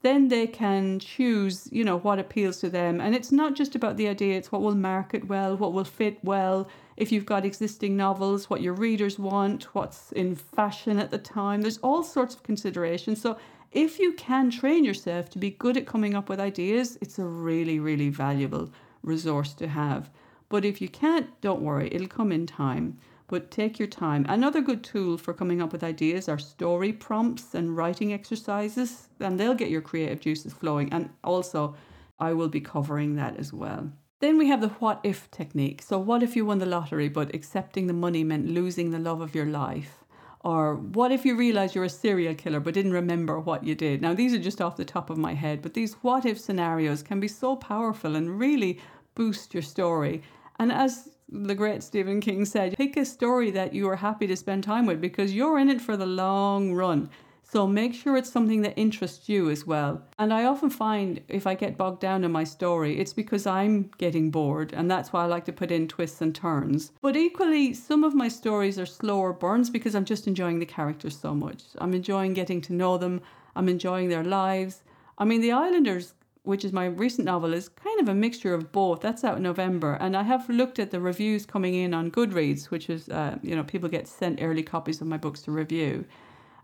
then 0.00 0.28
they 0.28 0.46
can 0.46 0.98
choose, 0.98 1.68
you 1.70 1.84
know, 1.84 1.98
what 1.98 2.18
appeals 2.18 2.56
to 2.60 2.70
them. 2.70 3.02
And 3.02 3.14
it's 3.14 3.30
not 3.30 3.54
just 3.54 3.74
about 3.74 3.98
the 3.98 4.08
idea, 4.08 4.38
it's 4.38 4.50
what 4.50 4.62
will 4.62 4.74
market 4.74 5.28
well, 5.28 5.58
what 5.58 5.74
will 5.74 5.84
fit 5.84 6.18
well. 6.24 6.68
If 6.96 7.12
you've 7.12 7.26
got 7.26 7.44
existing 7.44 7.94
novels, 7.94 8.48
what 8.48 8.62
your 8.62 8.72
readers 8.72 9.18
want, 9.18 9.74
what's 9.74 10.10
in 10.12 10.36
fashion 10.36 10.98
at 10.98 11.10
the 11.10 11.18
time. 11.18 11.60
There's 11.60 11.78
all 11.78 12.02
sorts 12.02 12.34
of 12.34 12.42
considerations. 12.42 13.20
So 13.20 13.36
if 13.72 13.98
you 13.98 14.14
can 14.14 14.50
train 14.50 14.84
yourself 14.84 15.28
to 15.30 15.38
be 15.38 15.50
good 15.50 15.76
at 15.76 15.86
coming 15.86 16.14
up 16.14 16.30
with 16.30 16.40
ideas, 16.40 16.96
it's 17.02 17.18
a 17.18 17.24
really, 17.24 17.78
really 17.78 18.08
valuable 18.08 18.70
resource 19.02 19.52
to 19.54 19.68
have. 19.68 20.10
But 20.48 20.64
if 20.64 20.80
you 20.80 20.88
can't, 20.88 21.28
don't 21.40 21.62
worry, 21.62 21.88
it'll 21.92 22.08
come 22.08 22.32
in 22.32 22.46
time. 22.46 22.98
But 23.26 23.50
take 23.50 23.78
your 23.78 23.88
time. 23.88 24.24
Another 24.28 24.62
good 24.62 24.82
tool 24.82 25.18
for 25.18 25.34
coming 25.34 25.60
up 25.60 25.72
with 25.72 25.84
ideas 25.84 26.28
are 26.28 26.38
story 26.38 26.92
prompts 26.92 27.54
and 27.54 27.76
writing 27.76 28.12
exercises, 28.12 29.08
and 29.20 29.38
they'll 29.38 29.54
get 29.54 29.70
your 29.70 29.82
creative 29.82 30.20
juices 30.20 30.54
flowing. 30.54 30.90
And 30.92 31.10
also, 31.22 31.76
I 32.18 32.32
will 32.32 32.48
be 32.48 32.60
covering 32.60 33.16
that 33.16 33.36
as 33.36 33.52
well. 33.52 33.92
Then 34.20 34.38
we 34.38 34.48
have 34.48 34.62
the 34.62 34.68
what 34.68 35.00
if 35.04 35.30
technique. 35.30 35.82
So, 35.82 35.98
what 35.98 36.22
if 36.22 36.34
you 36.34 36.46
won 36.46 36.58
the 36.58 36.66
lottery, 36.66 37.08
but 37.08 37.34
accepting 37.34 37.86
the 37.86 37.92
money 37.92 38.24
meant 38.24 38.48
losing 38.48 38.90
the 38.90 38.98
love 38.98 39.20
of 39.20 39.34
your 39.34 39.46
life? 39.46 40.02
Or 40.44 40.76
what 40.76 41.10
if 41.10 41.24
you 41.24 41.36
realize 41.36 41.74
you're 41.74 41.84
a 41.84 41.88
serial 41.88 42.34
killer 42.34 42.60
but 42.60 42.74
didn't 42.74 42.92
remember 42.92 43.40
what 43.40 43.64
you 43.64 43.74
did? 43.74 44.00
Now, 44.00 44.14
these 44.14 44.32
are 44.32 44.38
just 44.38 44.60
off 44.60 44.76
the 44.76 44.84
top 44.84 45.10
of 45.10 45.18
my 45.18 45.34
head, 45.34 45.62
but 45.62 45.74
these 45.74 45.94
what 46.02 46.24
if 46.24 46.38
scenarios 46.38 47.02
can 47.02 47.18
be 47.20 47.28
so 47.28 47.56
powerful 47.56 48.14
and 48.14 48.38
really 48.38 48.80
boost 49.14 49.52
your 49.52 49.62
story. 49.62 50.22
And 50.58 50.72
as 50.72 51.10
the 51.28 51.54
great 51.54 51.82
Stephen 51.82 52.20
King 52.20 52.44
said, 52.44 52.76
pick 52.76 52.96
a 52.96 53.04
story 53.04 53.50
that 53.50 53.74
you 53.74 53.88
are 53.88 53.96
happy 53.96 54.26
to 54.26 54.36
spend 54.36 54.64
time 54.64 54.86
with 54.86 55.00
because 55.00 55.34
you're 55.34 55.58
in 55.58 55.68
it 55.68 55.80
for 55.80 55.96
the 55.96 56.06
long 56.06 56.72
run. 56.72 57.10
So 57.50 57.66
make 57.66 57.94
sure 57.94 58.18
it's 58.18 58.30
something 58.30 58.60
that 58.60 58.78
interests 58.78 59.26
you 59.26 59.48
as 59.48 59.66
well. 59.66 60.02
And 60.18 60.34
I 60.34 60.44
often 60.44 60.68
find 60.68 61.22
if 61.28 61.46
I 61.46 61.54
get 61.54 61.78
bogged 61.78 62.00
down 62.00 62.22
in 62.22 62.30
my 62.30 62.44
story, 62.44 62.98
it's 62.98 63.14
because 63.14 63.46
I'm 63.46 63.90
getting 63.96 64.30
bored, 64.30 64.74
and 64.74 64.90
that's 64.90 65.14
why 65.14 65.22
I 65.22 65.26
like 65.26 65.46
to 65.46 65.52
put 65.52 65.70
in 65.70 65.88
twists 65.88 66.20
and 66.20 66.34
turns. 66.34 66.92
But 67.00 67.16
equally, 67.16 67.72
some 67.72 68.04
of 68.04 68.14
my 68.14 68.28
stories 68.28 68.78
are 68.78 68.84
slower 68.84 69.32
burns 69.32 69.70
because 69.70 69.94
I'm 69.94 70.04
just 70.04 70.26
enjoying 70.26 70.58
the 70.58 70.66
characters 70.66 71.16
so 71.18 71.34
much. 71.34 71.62
I'm 71.78 71.94
enjoying 71.94 72.34
getting 72.34 72.60
to 72.62 72.74
know 72.74 72.98
them, 72.98 73.22
I'm 73.56 73.70
enjoying 73.70 74.10
their 74.10 74.24
lives. 74.24 74.82
I 75.16 75.24
mean, 75.24 75.40
The 75.40 75.52
Islanders 75.52 76.12
which 76.48 76.64
is 76.64 76.72
my 76.72 76.86
recent 76.86 77.26
novel, 77.26 77.52
is 77.52 77.68
kind 77.68 78.00
of 78.00 78.08
a 78.08 78.14
mixture 78.14 78.54
of 78.54 78.72
both. 78.72 79.02
That's 79.02 79.22
out 79.22 79.36
in 79.36 79.42
November, 79.42 79.98
and 80.00 80.16
I 80.16 80.22
have 80.22 80.48
looked 80.48 80.78
at 80.78 80.90
the 80.90 80.98
reviews 80.98 81.44
coming 81.44 81.74
in 81.74 81.92
on 81.92 82.10
Goodreads, 82.10 82.70
which 82.70 82.88
is 82.88 83.06
uh, 83.10 83.36
you 83.42 83.54
know 83.54 83.64
people 83.64 83.88
get 83.90 84.08
sent 84.08 84.40
early 84.40 84.62
copies 84.62 85.02
of 85.02 85.06
my 85.06 85.18
books 85.18 85.42
to 85.42 85.50
review, 85.50 86.06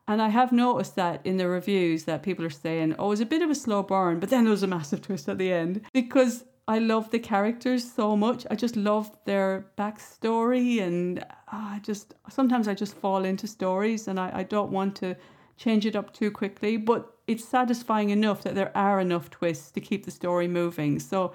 and 0.07 0.21
I 0.21 0.29
have 0.29 0.53
noticed 0.53 0.97
that 0.97 1.25
in 1.25 1.37
the 1.37 1.49
reviews 1.49 2.05
that 2.05 2.23
people 2.23 2.45
are 2.45 2.51
saying, 2.51 2.95
"Oh, 2.99 3.13
it's 3.13 3.21
a 3.21 3.27
bit 3.27 3.43
of 3.43 3.51
a 3.51 3.55
slow 3.55 3.83
burn," 3.83 4.21
but 4.21 4.31
then 4.31 4.45
there 4.45 4.51
was 4.51 4.63
a 4.63 4.67
massive 4.67 5.03
twist 5.07 5.29
at 5.29 5.39
the 5.39 5.53
end 5.53 5.81
because 5.93 6.45
I 6.67 6.79
love 6.79 7.11
the 7.11 7.19
characters 7.19 7.91
so 7.91 8.17
much. 8.17 8.47
I 8.51 8.55
just 8.55 8.77
love 8.77 9.11
their 9.25 9.67
backstory, 9.77 10.81
and 10.81 11.19
uh, 11.19 11.25
I 11.53 11.81
just 11.83 12.15
sometimes 12.29 12.69
I 12.69 12.75
just 12.75 12.95
fall 12.95 13.25
into 13.25 13.47
stories, 13.47 14.09
and 14.09 14.19
I, 14.19 14.31
I 14.35 14.43
don't 14.43 14.73
want 14.73 14.97
to 14.97 15.17
change 15.57 15.87
it 15.87 15.97
up 15.97 16.13
too 16.13 16.31
quickly, 16.31 16.77
but 16.77 17.15
it's 17.27 17.45
satisfying 17.45 18.11
enough 18.11 18.43
that 18.43 18.55
there 18.55 18.77
are 18.77 19.01
enough 19.01 19.31
twists 19.31 19.71
to 19.73 19.81
keep 19.81 20.05
the 20.05 20.11
story 20.11 20.49
moving. 20.49 20.99
So 20.99 21.33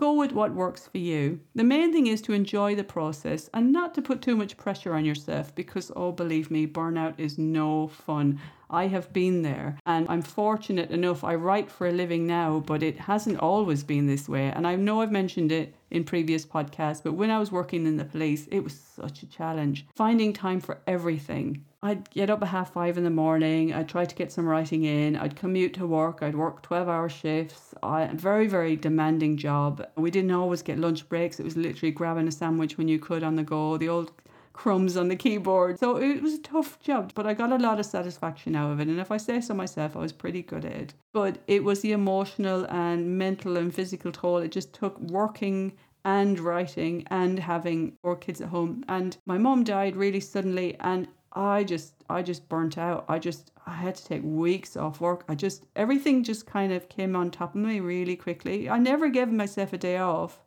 go 0.00 0.14
with 0.14 0.32
what 0.32 0.54
works 0.54 0.88
for 0.88 0.96
you. 0.96 1.38
The 1.54 1.62
main 1.62 1.92
thing 1.92 2.06
is 2.06 2.22
to 2.22 2.32
enjoy 2.32 2.74
the 2.74 2.82
process 2.82 3.50
and 3.52 3.70
not 3.70 3.94
to 3.94 4.02
put 4.02 4.22
too 4.22 4.34
much 4.34 4.56
pressure 4.56 4.94
on 4.94 5.04
yourself 5.04 5.54
because, 5.54 5.92
oh, 5.94 6.10
believe 6.10 6.50
me, 6.50 6.66
burnout 6.66 7.14
is 7.18 7.36
no 7.36 7.88
fun. 7.88 8.40
I 8.70 8.86
have 8.86 9.12
been 9.12 9.42
there 9.42 9.78
and 9.84 10.06
I'm 10.08 10.22
fortunate 10.22 10.90
enough. 10.90 11.24
I 11.24 11.34
write 11.34 11.70
for 11.70 11.88
a 11.88 11.92
living 11.92 12.26
now, 12.26 12.60
but 12.60 12.82
it 12.82 12.98
hasn't 12.98 13.40
always 13.40 13.82
been 13.82 14.06
this 14.06 14.28
way. 14.28 14.48
And 14.48 14.66
I 14.66 14.76
know 14.76 15.02
I've 15.02 15.12
mentioned 15.12 15.50
it 15.50 15.74
in 15.90 16.04
previous 16.04 16.46
podcasts, 16.46 17.02
but 17.02 17.14
when 17.14 17.30
I 17.30 17.38
was 17.38 17.50
working 17.50 17.86
in 17.86 17.96
the 17.96 18.04
police, 18.04 18.46
it 18.46 18.60
was 18.60 18.78
such 18.78 19.22
a 19.22 19.26
challenge 19.26 19.86
finding 19.96 20.32
time 20.32 20.60
for 20.60 20.78
everything. 20.86 21.64
I'd 21.82 22.10
get 22.10 22.28
up 22.28 22.42
at 22.42 22.48
half 22.48 22.74
five 22.74 22.98
in 22.98 23.04
the 23.04 23.10
morning. 23.10 23.72
I'd 23.72 23.88
try 23.88 24.04
to 24.04 24.14
get 24.14 24.30
some 24.30 24.46
writing 24.46 24.84
in. 24.84 25.16
I'd 25.16 25.34
commute 25.34 25.72
to 25.74 25.86
work. 25.86 26.22
I'd 26.22 26.36
work 26.36 26.62
12 26.62 26.88
hour 26.88 27.08
shifts. 27.08 27.74
I, 27.82 28.06
very, 28.12 28.46
very 28.46 28.76
demanding 28.76 29.38
job. 29.38 29.86
We 29.96 30.10
didn't 30.10 30.30
always 30.30 30.60
get 30.60 30.78
lunch 30.78 31.08
breaks. 31.08 31.40
It 31.40 31.44
was 31.44 31.56
literally 31.56 31.90
grabbing 31.90 32.28
a 32.28 32.32
sandwich 32.32 32.76
when 32.76 32.88
you 32.88 32.98
could 32.98 33.22
on 33.22 33.36
the 33.36 33.42
go. 33.42 33.78
The 33.78 33.88
old 33.88 34.12
crumbs 34.52 34.96
on 34.96 35.08
the 35.08 35.16
keyboard. 35.16 35.78
So 35.78 35.96
it 35.96 36.22
was 36.22 36.34
a 36.34 36.42
tough 36.42 36.78
job, 36.80 37.12
but 37.14 37.26
I 37.26 37.34
got 37.34 37.52
a 37.52 37.56
lot 37.56 37.80
of 37.80 37.86
satisfaction 37.86 38.56
out 38.56 38.72
of 38.72 38.80
it. 38.80 38.88
And 38.88 39.00
if 39.00 39.10
I 39.10 39.16
say 39.16 39.40
so 39.40 39.54
myself, 39.54 39.96
I 39.96 40.00
was 40.00 40.12
pretty 40.12 40.42
good 40.42 40.64
at 40.64 40.72
it. 40.72 40.94
But 41.12 41.38
it 41.46 41.64
was 41.64 41.80
the 41.80 41.92
emotional 41.92 42.66
and 42.66 43.18
mental 43.18 43.56
and 43.56 43.74
physical 43.74 44.12
toll. 44.12 44.38
It 44.38 44.52
just 44.52 44.72
took 44.72 44.98
working 45.00 45.72
and 46.04 46.38
writing 46.40 47.06
and 47.10 47.38
having 47.38 47.96
four 48.02 48.16
kids 48.16 48.40
at 48.40 48.48
home. 48.48 48.84
And 48.88 49.16
my 49.26 49.38
mom 49.38 49.64
died 49.64 49.96
really 49.96 50.20
suddenly 50.20 50.76
and 50.80 51.08
I 51.32 51.62
just 51.64 51.94
I 52.08 52.22
just 52.22 52.48
burnt 52.48 52.76
out. 52.76 53.04
I 53.08 53.18
just 53.18 53.52
I 53.66 53.74
had 53.74 53.94
to 53.94 54.04
take 54.04 54.22
weeks 54.24 54.76
off 54.76 55.00
work. 55.00 55.24
I 55.28 55.34
just 55.34 55.66
everything 55.76 56.24
just 56.24 56.46
kind 56.46 56.72
of 56.72 56.88
came 56.88 57.14
on 57.14 57.30
top 57.30 57.54
of 57.54 57.60
me 57.60 57.80
really 57.80 58.16
quickly. 58.16 58.68
I 58.68 58.78
never 58.78 59.08
gave 59.08 59.28
myself 59.28 59.72
a 59.72 59.78
day 59.78 59.98
off. 59.98 60.40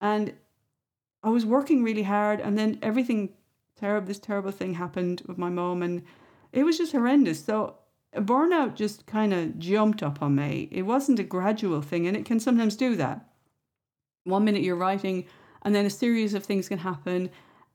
And 0.00 0.34
I 1.24 1.30
was 1.30 1.46
working 1.46 1.82
really 1.82 2.02
hard 2.02 2.40
and 2.40 2.58
then 2.58 2.78
everything 2.82 3.30
terrible 3.76 4.06
this 4.06 4.18
terrible 4.18 4.50
thing 4.50 4.74
happened 4.74 5.22
with 5.26 5.38
my 5.38 5.48
mom 5.48 5.82
and 5.82 6.02
it 6.52 6.64
was 6.64 6.76
just 6.76 6.92
horrendous. 6.92 7.42
So 7.42 7.76
burnout 8.14 8.74
just 8.74 9.06
kind 9.06 9.32
of 9.32 9.58
jumped 9.58 10.02
up 10.02 10.20
on 10.22 10.34
me. 10.34 10.68
It 10.70 10.82
wasn't 10.82 11.18
a 11.18 11.24
gradual 11.24 11.80
thing 11.80 12.06
and 12.06 12.14
it 12.14 12.26
can 12.26 12.38
sometimes 12.38 12.76
do 12.76 12.94
that. 12.96 13.26
One 14.24 14.44
minute 14.44 14.62
you're 14.62 14.76
writing 14.76 15.24
and 15.62 15.74
then 15.74 15.86
a 15.86 15.90
series 15.90 16.34
of 16.34 16.44
things 16.44 16.68
can 16.68 16.78
happen 16.78 17.30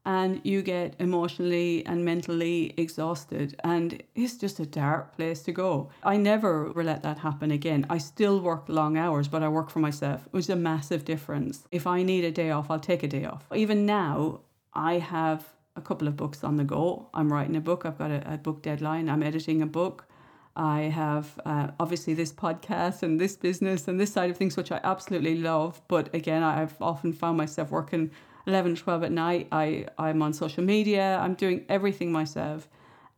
and 0.09 0.41
you 0.43 0.63
get 0.63 0.95
emotionally 0.97 1.85
and 1.85 2.03
mentally 2.03 2.73
exhausted 2.77 3.55
and 3.63 4.01
it's 4.15 4.37
just 4.37 4.59
a 4.59 4.65
dark 4.65 5.15
place 5.15 5.43
to 5.43 5.51
go. 5.51 5.91
I 6.03 6.17
never 6.17 6.71
let 6.73 7.03
that 7.03 7.19
happen 7.19 7.51
again. 7.51 7.85
I 7.91 7.99
still 7.99 8.41
work 8.41 8.63
long 8.67 8.97
hours, 8.97 9.27
but 9.27 9.43
I 9.43 9.49
work 9.49 9.69
for 9.69 9.77
myself. 9.77 10.25
It 10.25 10.33
was 10.33 10.49
a 10.49 10.55
massive 10.55 11.05
difference. 11.05 11.67
If 11.71 11.85
I 11.85 12.01
need 12.01 12.23
a 12.23 12.31
day 12.31 12.49
off, 12.49 12.71
I'll 12.71 12.79
take 12.79 13.03
a 13.03 13.07
day 13.07 13.25
off. 13.25 13.45
Even 13.53 13.85
now, 13.85 14.39
I 14.73 14.93
have 14.93 15.45
a 15.75 15.81
couple 15.81 16.07
of 16.07 16.15
books 16.15 16.43
on 16.43 16.55
the 16.55 16.63
go. 16.63 17.09
I'm 17.13 17.31
writing 17.31 17.55
a 17.55 17.61
book, 17.61 17.85
I've 17.85 17.99
got 17.99 18.09
a, 18.09 18.33
a 18.33 18.37
book 18.37 18.63
deadline, 18.63 19.09
I'm 19.09 19.21
editing 19.21 19.61
a 19.61 19.67
book. 19.67 20.07
I 20.55 20.81
have 21.03 21.39
uh, 21.45 21.67
obviously 21.79 22.15
this 22.15 22.33
podcast 22.33 23.03
and 23.03 23.21
this 23.21 23.35
business 23.37 23.87
and 23.87 23.99
this 23.99 24.11
side 24.11 24.31
of 24.31 24.37
things, 24.37 24.57
which 24.57 24.71
I 24.71 24.79
absolutely 24.83 25.35
love. 25.35 25.81
But 25.87 26.13
again, 26.15 26.41
I've 26.41 26.75
often 26.81 27.13
found 27.13 27.37
myself 27.37 27.69
working 27.69 28.09
11 28.47 28.75
12 28.75 29.03
at 29.03 29.11
night 29.11 29.47
I, 29.51 29.85
i'm 29.97 30.21
on 30.21 30.33
social 30.33 30.63
media 30.63 31.17
i'm 31.21 31.33
doing 31.33 31.65
everything 31.69 32.11
myself 32.11 32.67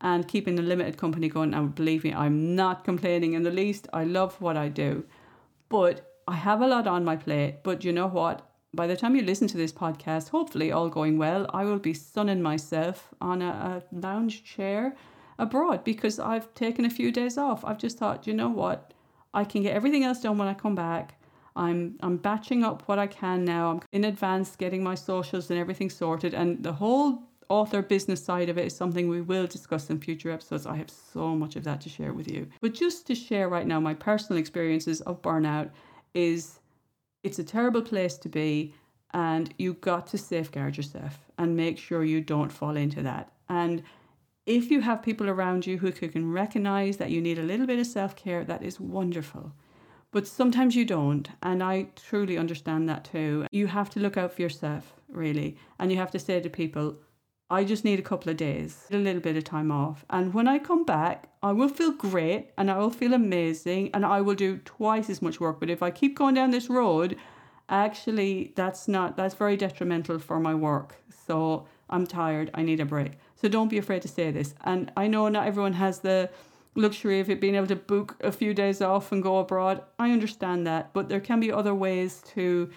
and 0.02 0.28
keeping 0.28 0.56
the 0.56 0.64
limited 0.64 0.98
company 0.98 1.30
going. 1.30 1.54
And 1.54 1.74
believe 1.74 2.04
me 2.04 2.14
i'm 2.14 2.56
not 2.56 2.84
complaining 2.84 3.34
in 3.34 3.44
the 3.44 3.52
least. 3.52 3.88
I 3.94 4.04
love 4.04 4.40
what 4.42 4.58
i 4.58 4.68
do. 4.68 5.06
But 5.70 6.14
i 6.28 6.36
have 6.36 6.62
a 6.62 6.68
lot 6.68 6.88
on 6.88 7.06
my 7.06 7.16
plate. 7.16 7.64
But 7.64 7.84
you 7.84 7.92
know 7.92 8.08
what? 8.08 8.48
By 8.74 8.88
the 8.88 8.96
time 8.96 9.16
you 9.16 9.22
listen 9.22 9.48
to 9.50 9.58
this 9.58 9.74
podcast 9.74 10.30
hopefully 10.30 10.72
all 10.72 10.90
going 10.90 11.18
well 11.18 11.46
i 11.54 11.66
will 11.66 11.80
be 11.80 11.94
sunning 11.94 12.42
myself 12.42 13.10
on 13.20 13.42
a, 13.42 13.84
a 13.92 13.96
lounge 13.96 14.44
chair 14.44 14.96
abroad 15.38 15.84
because 15.84 16.20
i've 16.20 16.54
taken 16.54 16.86
a 16.86 16.90
few 16.90 17.12
days 17.12 17.38
off. 17.38 17.66
I've 17.66 17.78
just 17.78 17.98
thought 17.98 18.28
you 18.28 18.34
know 18.34 18.50
what? 18.50 18.94
I 19.34 19.44
can 19.46 19.64
get 19.64 19.76
everything 19.76 20.04
else 20.04 20.22
done 20.22 20.38
when 20.38 20.48
i 20.48 20.54
come 20.54 20.76
back 20.76 21.21
I'm 21.56 21.98
I'm 22.02 22.18
batching 22.18 22.64
up 22.64 22.88
what 22.88 23.00
I 23.00 23.08
can 23.08 23.44
now. 23.44 23.72
I'm 23.72 23.82
in 23.92 24.06
advance 24.06 24.56
getting 24.56 24.84
my 24.84 24.96
socials 24.96 25.50
and 25.50 25.60
everything 25.60 25.90
sorted 25.90 26.34
and 26.34 26.64
the 26.64 26.74
whole 26.74 27.24
author 27.50 27.82
business 27.82 28.24
side 28.24 28.48
of 28.48 28.58
it 28.58 28.66
is 28.68 28.76
something 28.76 29.10
we 29.10 29.20
will 29.20 29.46
discuss 29.46 29.90
in 29.90 30.00
future 30.00 30.32
episodes. 30.32 30.66
I 30.66 30.78
have 30.78 30.90
so 30.90 31.36
much 31.36 31.58
of 31.58 31.66
that 31.66 31.82
to 31.82 31.90
share 31.90 32.14
with 32.14 32.32
you. 32.32 32.48
But 32.62 32.74
just 32.74 33.06
to 33.08 33.16
share 33.16 33.50
right 33.50 33.68
now 33.68 33.80
my 33.82 33.94
personal 33.94 34.40
experiences 34.40 35.02
of 35.02 35.22
burnout 35.22 35.70
is 36.14 36.60
it's 37.24 37.40
a 37.40 37.44
terrible 37.44 37.82
place 37.82 38.18
to 38.20 38.30
be 38.30 38.74
and 39.14 39.54
you 39.58 39.74
got 39.74 40.08
to 40.08 40.18
safeguard 40.18 40.78
yourself 40.78 41.20
and 41.38 41.58
make 41.58 41.78
sure 41.78 42.06
you 42.06 42.22
don't 42.22 42.52
fall 42.52 42.78
into 42.78 43.02
that. 43.04 43.34
And 43.50 43.84
if 44.46 44.72
you 44.72 44.80
have 44.82 45.04
people 45.04 45.30
around 45.30 45.68
you 45.68 45.78
who 45.78 45.92
can 45.92 46.32
recognize 46.32 46.98
that 46.98 47.12
you 47.12 47.22
need 47.22 47.38
a 47.38 47.44
little 47.44 47.68
bit 47.68 47.80
of 47.80 47.86
self-care, 47.86 48.46
that 48.46 48.64
is 48.64 48.80
wonderful. 48.80 49.52
But 50.12 50.28
sometimes 50.28 50.76
you 50.76 50.86
don't. 50.86 51.30
And 51.42 51.64
I 51.64 51.88
truly 51.96 52.38
understand 52.38 52.88
that 52.90 53.06
too. 53.06 53.48
You 53.52 53.68
have 53.68 53.90
to 53.92 54.00
look 54.00 54.18
out 54.18 54.34
for 54.34 54.42
yourself, 54.42 54.94
really. 55.10 55.58
And 55.80 55.92
you 55.92 55.98
have 55.98 56.12
to 56.12 56.20
say 56.20 56.40
to 56.40 56.50
people, 56.50 56.98
I 57.50 57.66
just 57.66 57.84
need 57.84 58.00
a 58.00 58.04
couple 58.04 58.30
of 58.32 58.38
days, 58.38 58.86
a 58.92 58.98
little 58.98 59.22
bit 59.22 59.36
of 59.36 59.44
time 59.44 59.72
off. 59.72 60.06
And 60.10 60.34
when 60.34 60.48
I 60.48 60.58
come 60.58 60.86
back, 60.86 61.28
I 61.44 61.52
will 61.52 61.68
feel 61.68 61.92
great 61.92 62.52
and 62.58 62.72
I 62.72 62.78
will 62.78 62.92
feel 62.92 63.14
amazing 63.14 63.90
and 63.94 64.06
I 64.06 64.22
will 64.22 64.36
do 64.36 64.60
twice 64.60 65.10
as 65.10 65.22
much 65.22 65.42
work. 65.42 65.60
But 65.60 65.70
if 65.70 65.84
I 65.84 65.92
keep 65.92 66.18
going 66.18 66.36
down 66.36 66.52
this 66.52 66.70
road, 66.70 67.18
actually, 67.68 68.54
that's 68.56 68.88
not, 68.88 69.18
that's 69.18 69.36
very 69.36 69.58
detrimental 69.58 70.18
for 70.18 70.40
my 70.40 70.56
work. 70.56 70.96
So 71.28 71.68
I'm 71.90 72.08
tired. 72.08 72.52
I 72.54 72.64
need 72.64 72.80
a 72.80 72.86
break. 72.86 73.14
So 73.36 73.50
don't 73.50 73.68
be 73.68 73.78
afraid 73.78 74.02
to 74.04 74.08
say 74.08 74.32
this. 74.32 74.54
And 74.64 74.90
I 74.96 75.08
know 75.08 75.28
not 75.28 75.46
everyone 75.46 75.74
has 75.74 76.00
the, 76.00 76.30
luxury 76.76 77.20
of 77.20 77.30
it 77.30 77.42
being 77.42 77.56
able 77.56 77.68
to 77.68 77.76
book 77.76 78.16
a 78.22 78.32
few 78.32 78.54
days 78.54 78.82
off 78.82 79.12
and 79.12 79.22
go 79.22 79.40
abroad. 79.40 79.84
I 80.00 80.12
understand 80.12 80.66
that, 80.68 80.94
but 80.94 81.10
there 81.10 81.20
can 81.20 81.40
be 81.40 81.52
other 81.52 81.76
ways 81.76 82.24
to 82.34 82.70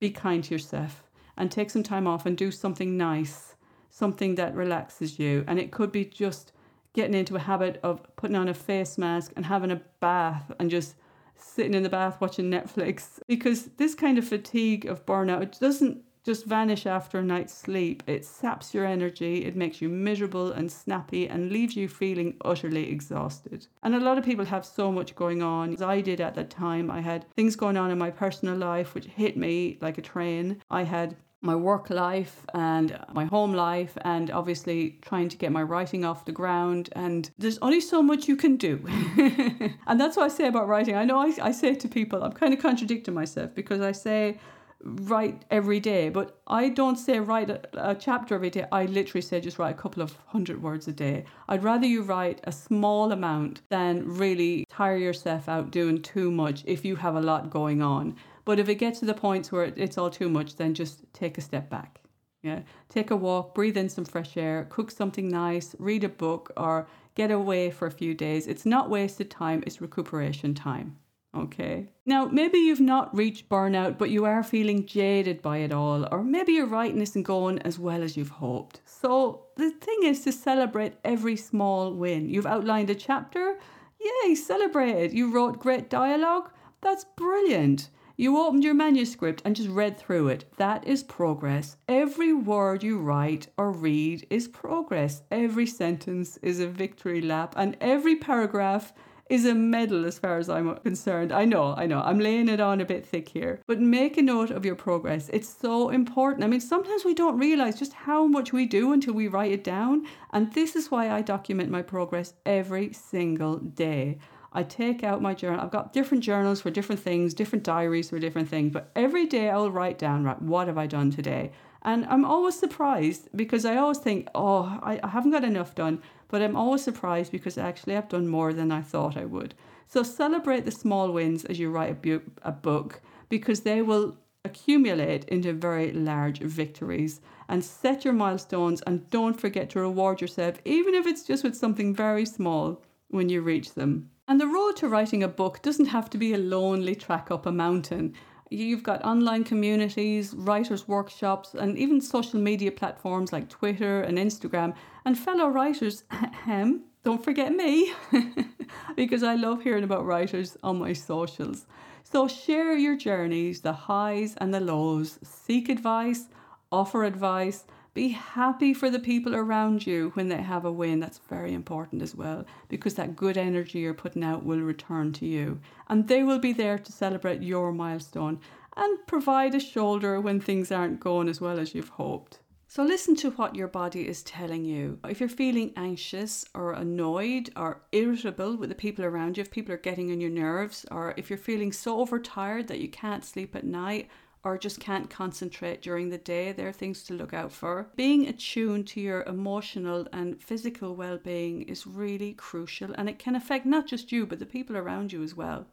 be 0.00 0.10
kind 0.10 0.42
to 0.44 0.54
yourself 0.54 1.04
and 1.36 1.50
take 1.50 1.70
some 1.70 1.82
time 1.82 2.06
off 2.06 2.26
and 2.26 2.36
do 2.36 2.50
something 2.50 2.96
nice, 2.96 3.54
something 3.90 4.34
that 4.36 4.54
relaxes 4.54 5.18
you. 5.18 5.44
And 5.46 5.58
it 5.58 5.70
could 5.70 5.92
be 5.92 6.04
just 6.04 6.52
getting 6.94 7.14
into 7.14 7.36
a 7.36 7.40
habit 7.40 7.78
of 7.82 8.00
putting 8.16 8.36
on 8.36 8.48
a 8.48 8.54
face 8.54 8.96
mask 8.96 9.32
and 9.36 9.44
having 9.44 9.70
a 9.70 9.80
bath 10.00 10.50
and 10.58 10.70
just 10.70 10.94
sitting 11.36 11.74
in 11.74 11.82
the 11.82 11.88
bath 11.88 12.20
watching 12.20 12.50
Netflix 12.50 13.18
because 13.28 13.66
this 13.76 13.94
kind 13.94 14.16
of 14.16 14.26
fatigue 14.26 14.86
of 14.86 15.04
burnout 15.04 15.42
it 15.42 15.58
doesn't 15.60 16.02
just 16.26 16.44
vanish 16.44 16.86
after 16.86 17.20
a 17.20 17.22
night's 17.22 17.54
sleep. 17.54 18.02
It 18.08 18.24
saps 18.24 18.74
your 18.74 18.84
energy, 18.84 19.44
it 19.44 19.54
makes 19.54 19.80
you 19.80 19.88
miserable 19.88 20.50
and 20.50 20.70
snappy, 20.70 21.28
and 21.28 21.52
leaves 21.52 21.76
you 21.76 21.88
feeling 21.88 22.36
utterly 22.44 22.90
exhausted. 22.90 23.68
And 23.84 23.94
a 23.94 24.00
lot 24.00 24.18
of 24.18 24.24
people 24.24 24.44
have 24.44 24.66
so 24.66 24.90
much 24.90 25.14
going 25.14 25.40
on. 25.40 25.74
As 25.74 25.82
I 25.82 26.00
did 26.00 26.20
at 26.20 26.34
that 26.34 26.50
time, 26.50 26.90
I 26.90 27.00
had 27.00 27.30
things 27.34 27.54
going 27.54 27.76
on 27.76 27.92
in 27.92 27.98
my 27.98 28.10
personal 28.10 28.56
life 28.56 28.92
which 28.92 29.06
hit 29.06 29.36
me 29.36 29.78
like 29.80 29.98
a 29.98 30.02
train. 30.02 30.60
I 30.68 30.82
had 30.82 31.16
my 31.42 31.54
work 31.54 31.90
life 31.90 32.44
and 32.54 32.98
my 33.12 33.24
home 33.24 33.52
life 33.52 33.96
and 34.00 34.30
obviously 34.32 34.98
trying 35.02 35.28
to 35.28 35.36
get 35.36 35.52
my 35.52 35.62
writing 35.62 36.04
off 36.04 36.24
the 36.24 36.32
ground 36.32 36.88
and 36.92 37.30
there's 37.38 37.58
only 37.58 37.80
so 37.80 38.02
much 38.02 38.26
you 38.26 38.36
can 38.36 38.56
do 38.56 38.82
and 39.86 40.00
that's 40.00 40.16
what 40.16 40.24
i 40.24 40.28
say 40.28 40.48
about 40.48 40.66
writing 40.66 40.96
i 40.96 41.04
know 41.04 41.18
I, 41.18 41.32
I 41.40 41.52
say 41.52 41.74
to 41.74 41.88
people 41.88 42.24
i'm 42.24 42.32
kind 42.32 42.54
of 42.54 42.58
contradicting 42.58 43.14
myself 43.14 43.54
because 43.54 43.82
i 43.82 43.92
say 43.92 44.38
write 44.86 45.44
every 45.50 45.80
day, 45.80 46.08
but 46.08 46.40
I 46.46 46.68
don't 46.68 46.96
say 46.96 47.18
write 47.18 47.50
a, 47.50 47.60
a, 47.90 47.94
chapter 47.94 48.34
every 48.34 48.50
day. 48.50 48.66
I 48.70 48.86
literally 48.86 49.22
say 49.22 49.40
just 49.40 49.58
write 49.58 49.74
a 49.74 49.78
couple 49.78 50.02
of 50.02 50.16
hundred 50.26 50.62
words 50.62 50.86
a 50.86 50.92
day. 50.92 51.24
I'd 51.48 51.64
rather 51.64 51.86
you 51.86 52.02
write 52.02 52.40
a 52.44 52.52
small 52.52 53.12
amount 53.12 53.62
than 53.68 54.04
really 54.06 54.64
tire 54.68 54.96
yourself 54.96 55.48
out 55.48 55.70
doing 55.70 56.00
too 56.02 56.30
much 56.30 56.62
if 56.66 56.84
you 56.84 56.96
have 56.96 57.16
a 57.16 57.20
lot 57.20 57.50
going 57.50 57.82
on. 57.82 58.16
But 58.44 58.58
if 58.58 58.68
it 58.68 58.76
gets 58.76 59.00
to 59.00 59.06
the 59.06 59.14
points 59.14 59.50
where 59.50 59.72
it's 59.76 59.98
all 59.98 60.10
too 60.10 60.28
much, 60.28 60.56
then 60.56 60.72
just 60.72 61.02
take 61.12 61.36
a 61.36 61.40
step 61.40 61.68
back. 61.68 62.00
Yeah, 62.42 62.60
take 62.88 63.10
a 63.10 63.16
walk, 63.16 63.54
breathe 63.56 63.76
in 63.76 63.88
some 63.88 64.04
fresh 64.04 64.36
air, 64.36 64.66
cook 64.70 64.92
something 64.92 65.28
nice, 65.28 65.74
read 65.80 66.04
a 66.04 66.08
book, 66.08 66.52
or 66.56 66.86
get 67.16 67.32
away 67.32 67.70
for 67.70 67.86
a 67.86 67.90
few 67.90 68.14
days. 68.14 68.46
It's 68.46 68.64
not 68.64 68.88
wasted 68.88 69.30
time, 69.30 69.64
it's 69.66 69.80
recuperation 69.80 70.54
time. 70.54 70.96
Okay. 71.36 71.88
Now, 72.06 72.24
maybe 72.26 72.58
you've 72.58 72.80
not 72.80 73.14
reached 73.14 73.50
burnout, 73.50 73.98
but 73.98 74.08
you 74.08 74.24
are 74.24 74.42
feeling 74.42 74.86
jaded 74.86 75.42
by 75.42 75.58
it 75.58 75.72
all, 75.72 76.08
or 76.10 76.24
maybe 76.24 76.52
your 76.52 76.66
writing 76.66 77.02
isn't 77.02 77.24
going 77.24 77.58
as 77.60 77.78
well 77.78 78.02
as 78.02 78.16
you've 78.16 78.30
hoped. 78.30 78.80
So, 78.86 79.44
the 79.56 79.70
thing 79.70 79.98
is 80.04 80.24
to 80.24 80.32
celebrate 80.32 80.94
every 81.04 81.36
small 81.36 81.92
win. 81.92 82.30
You've 82.30 82.46
outlined 82.46 82.88
a 82.88 82.94
chapter, 82.94 83.58
yay, 84.00 84.34
celebrate 84.34 84.92
it. 84.92 85.12
You 85.12 85.30
wrote 85.30 85.58
great 85.58 85.90
dialogue, 85.90 86.50
that's 86.80 87.04
brilliant. 87.16 87.90
You 88.16 88.38
opened 88.38 88.64
your 88.64 88.72
manuscript 88.72 89.42
and 89.44 89.54
just 89.54 89.68
read 89.68 89.98
through 89.98 90.28
it. 90.28 90.46
That 90.56 90.86
is 90.86 91.02
progress. 91.02 91.76
Every 91.86 92.32
word 92.32 92.82
you 92.82 92.98
write 92.98 93.48
or 93.58 93.70
read 93.70 94.26
is 94.30 94.48
progress. 94.48 95.22
Every 95.30 95.66
sentence 95.66 96.38
is 96.38 96.60
a 96.60 96.66
victory 96.66 97.20
lap, 97.20 97.52
and 97.58 97.76
every 97.78 98.16
paragraph 98.16 98.94
is 99.28 99.44
a 99.44 99.54
medal 99.54 100.04
as 100.06 100.18
far 100.18 100.38
as 100.38 100.48
I'm 100.48 100.76
concerned. 100.76 101.32
I 101.32 101.44
know, 101.44 101.74
I 101.76 101.86
know, 101.86 102.00
I'm 102.00 102.18
laying 102.20 102.48
it 102.48 102.60
on 102.60 102.80
a 102.80 102.84
bit 102.84 103.04
thick 103.04 103.28
here, 103.28 103.60
but 103.66 103.80
make 103.80 104.16
a 104.16 104.22
note 104.22 104.50
of 104.50 104.64
your 104.64 104.76
progress. 104.76 105.28
It's 105.32 105.48
so 105.48 105.90
important. 105.90 106.44
I 106.44 106.46
mean, 106.46 106.60
sometimes 106.60 107.04
we 107.04 107.14
don't 107.14 107.38
realize 107.38 107.78
just 107.78 107.92
how 107.92 108.26
much 108.26 108.52
we 108.52 108.66
do 108.66 108.92
until 108.92 109.14
we 109.14 109.28
write 109.28 109.52
it 109.52 109.64
down. 109.64 110.06
And 110.32 110.52
this 110.52 110.76
is 110.76 110.90
why 110.90 111.10
I 111.10 111.22
document 111.22 111.70
my 111.70 111.82
progress 111.82 112.34
every 112.44 112.92
single 112.92 113.56
day. 113.56 114.18
I 114.52 114.62
take 114.62 115.04
out 115.04 115.20
my 115.20 115.34
journal. 115.34 115.60
I've 115.60 115.70
got 115.70 115.92
different 115.92 116.24
journals 116.24 116.60
for 116.62 116.70
different 116.70 117.00
things, 117.00 117.34
different 117.34 117.64
diaries 117.64 118.08
for 118.10 118.18
different 118.18 118.48
things, 118.48 118.72
but 118.72 118.90
every 118.96 119.26
day 119.26 119.50
I'll 119.50 119.70
write 119.70 119.98
down, 119.98 120.24
right, 120.24 120.40
what 120.40 120.68
have 120.68 120.78
I 120.78 120.86
done 120.86 121.10
today? 121.10 121.52
And 121.82 122.04
I'm 122.06 122.24
always 122.24 122.58
surprised 122.58 123.28
because 123.36 123.64
I 123.64 123.76
always 123.76 123.98
think, 123.98 124.28
oh, 124.34 124.78
I, 124.82 124.98
I 125.02 125.08
haven't 125.08 125.30
got 125.30 125.44
enough 125.44 125.74
done. 125.74 126.02
But 126.28 126.42
I'm 126.42 126.56
always 126.56 126.82
surprised 126.82 127.32
because 127.32 127.56
actually 127.58 127.96
I've 127.96 128.08
done 128.08 128.28
more 128.28 128.52
than 128.52 128.72
I 128.72 128.82
thought 128.82 129.16
I 129.16 129.24
would. 129.24 129.54
So 129.86 130.02
celebrate 130.02 130.64
the 130.64 130.70
small 130.70 131.12
wins 131.12 131.44
as 131.44 131.58
you 131.58 131.70
write 131.70 131.92
a, 131.92 131.94
bu- 131.94 132.30
a 132.42 132.52
book 132.52 133.00
because 133.28 133.60
they 133.60 133.82
will 133.82 134.16
accumulate 134.44 135.24
into 135.26 135.52
very 135.52 135.92
large 135.92 136.38
victories 136.38 137.20
and 137.48 137.64
set 137.64 138.04
your 138.04 138.14
milestones 138.14 138.82
and 138.82 139.08
don't 139.10 139.40
forget 139.40 139.70
to 139.70 139.80
reward 139.80 140.20
yourself, 140.20 140.56
even 140.64 140.94
if 140.94 141.06
it's 141.06 141.24
just 141.24 141.44
with 141.44 141.56
something 141.56 141.94
very 141.94 142.24
small 142.24 142.82
when 143.08 143.28
you 143.28 143.40
reach 143.40 143.74
them. 143.74 144.10
And 144.28 144.40
the 144.40 144.46
road 144.46 144.76
to 144.76 144.88
writing 144.88 145.22
a 145.22 145.28
book 145.28 145.62
doesn't 145.62 145.86
have 145.86 146.10
to 146.10 146.18
be 146.18 146.32
a 146.32 146.38
lonely 146.38 146.96
trek 146.96 147.30
up 147.30 147.46
a 147.46 147.52
mountain. 147.52 148.14
You've 148.50 148.84
got 148.84 149.04
online 149.04 149.42
communities, 149.42 150.32
writers' 150.34 150.86
workshops, 150.86 151.54
and 151.54 151.76
even 151.76 152.00
social 152.00 152.38
media 152.38 152.70
platforms 152.70 153.32
like 153.32 153.48
Twitter 153.48 154.02
and 154.02 154.18
Instagram. 154.18 154.74
And 155.04 155.18
fellow 155.18 155.48
writers, 155.48 156.04
don't 156.46 157.24
forget 157.24 157.52
me, 157.52 157.92
because 158.96 159.24
I 159.24 159.34
love 159.34 159.62
hearing 159.62 159.84
about 159.84 160.06
writers 160.06 160.56
on 160.62 160.78
my 160.78 160.92
socials. 160.92 161.66
So 162.04 162.28
share 162.28 162.76
your 162.76 162.96
journeys, 162.96 163.62
the 163.62 163.72
highs 163.72 164.36
and 164.36 164.54
the 164.54 164.60
lows, 164.60 165.18
seek 165.24 165.68
advice, 165.68 166.28
offer 166.70 167.02
advice, 167.02 167.64
be 167.96 168.08
happy 168.08 168.74
for 168.74 168.90
the 168.90 168.98
people 168.98 169.34
around 169.34 169.86
you 169.86 170.10
when 170.12 170.28
they 170.28 170.42
have 170.42 170.66
a 170.66 170.70
win. 170.70 171.00
That's 171.00 171.18
very 171.30 171.54
important 171.54 172.02
as 172.02 172.14
well 172.14 172.44
because 172.68 172.94
that 172.94 173.16
good 173.16 173.38
energy 173.38 173.78
you're 173.78 173.94
putting 173.94 174.22
out 174.22 174.44
will 174.44 174.60
return 174.60 175.14
to 175.14 175.26
you. 175.26 175.60
And 175.88 176.06
they 176.06 176.22
will 176.22 176.38
be 176.38 176.52
there 176.52 176.78
to 176.78 176.92
celebrate 176.92 177.42
your 177.42 177.72
milestone 177.72 178.38
and 178.76 179.06
provide 179.06 179.54
a 179.54 179.60
shoulder 179.60 180.20
when 180.20 180.40
things 180.40 180.70
aren't 180.70 181.00
going 181.00 181.30
as 181.30 181.40
well 181.40 181.58
as 181.58 181.74
you've 181.74 181.88
hoped. 181.88 182.38
So, 182.68 182.82
listen 182.82 183.16
to 183.16 183.30
what 183.30 183.54
your 183.54 183.68
body 183.68 184.06
is 184.06 184.22
telling 184.22 184.64
you. 184.66 184.98
If 185.04 185.20
you're 185.20 185.28
feeling 185.30 185.72
anxious 185.76 186.44
or 186.52 186.72
annoyed 186.72 187.48
or 187.56 187.80
irritable 187.92 188.56
with 188.56 188.68
the 188.68 188.74
people 188.74 189.04
around 189.04 189.38
you, 189.38 189.42
if 189.42 189.50
people 189.50 189.72
are 189.72 189.78
getting 189.78 190.10
on 190.10 190.20
your 190.20 190.30
nerves, 190.30 190.84
or 190.90 191.14
if 191.16 191.30
you're 191.30 191.38
feeling 191.38 191.72
so 191.72 192.00
overtired 192.00 192.68
that 192.68 192.80
you 192.80 192.88
can't 192.88 193.24
sleep 193.24 193.56
at 193.56 193.64
night, 193.64 194.10
or 194.46 194.56
just 194.56 194.78
can't 194.78 195.10
concentrate 195.10 195.82
during 195.82 196.08
the 196.08 196.18
day, 196.18 196.52
there 196.52 196.68
are 196.68 196.72
things 196.72 197.02
to 197.02 197.12
look 197.12 197.34
out 197.34 197.50
for. 197.50 197.88
Being 197.96 198.28
attuned 198.28 198.86
to 198.88 199.00
your 199.00 199.24
emotional 199.24 200.06
and 200.12 200.40
physical 200.40 200.94
well 200.94 201.18
being 201.18 201.62
is 201.62 201.84
really 201.84 202.32
crucial 202.32 202.92
and 202.94 203.08
it 203.08 203.18
can 203.18 203.34
affect 203.34 203.66
not 203.66 203.88
just 203.88 204.12
you 204.12 204.24
but 204.24 204.38
the 204.38 204.46
people 204.46 204.76
around 204.76 205.12
you 205.12 205.24
as 205.24 205.34
well. 205.34 205.66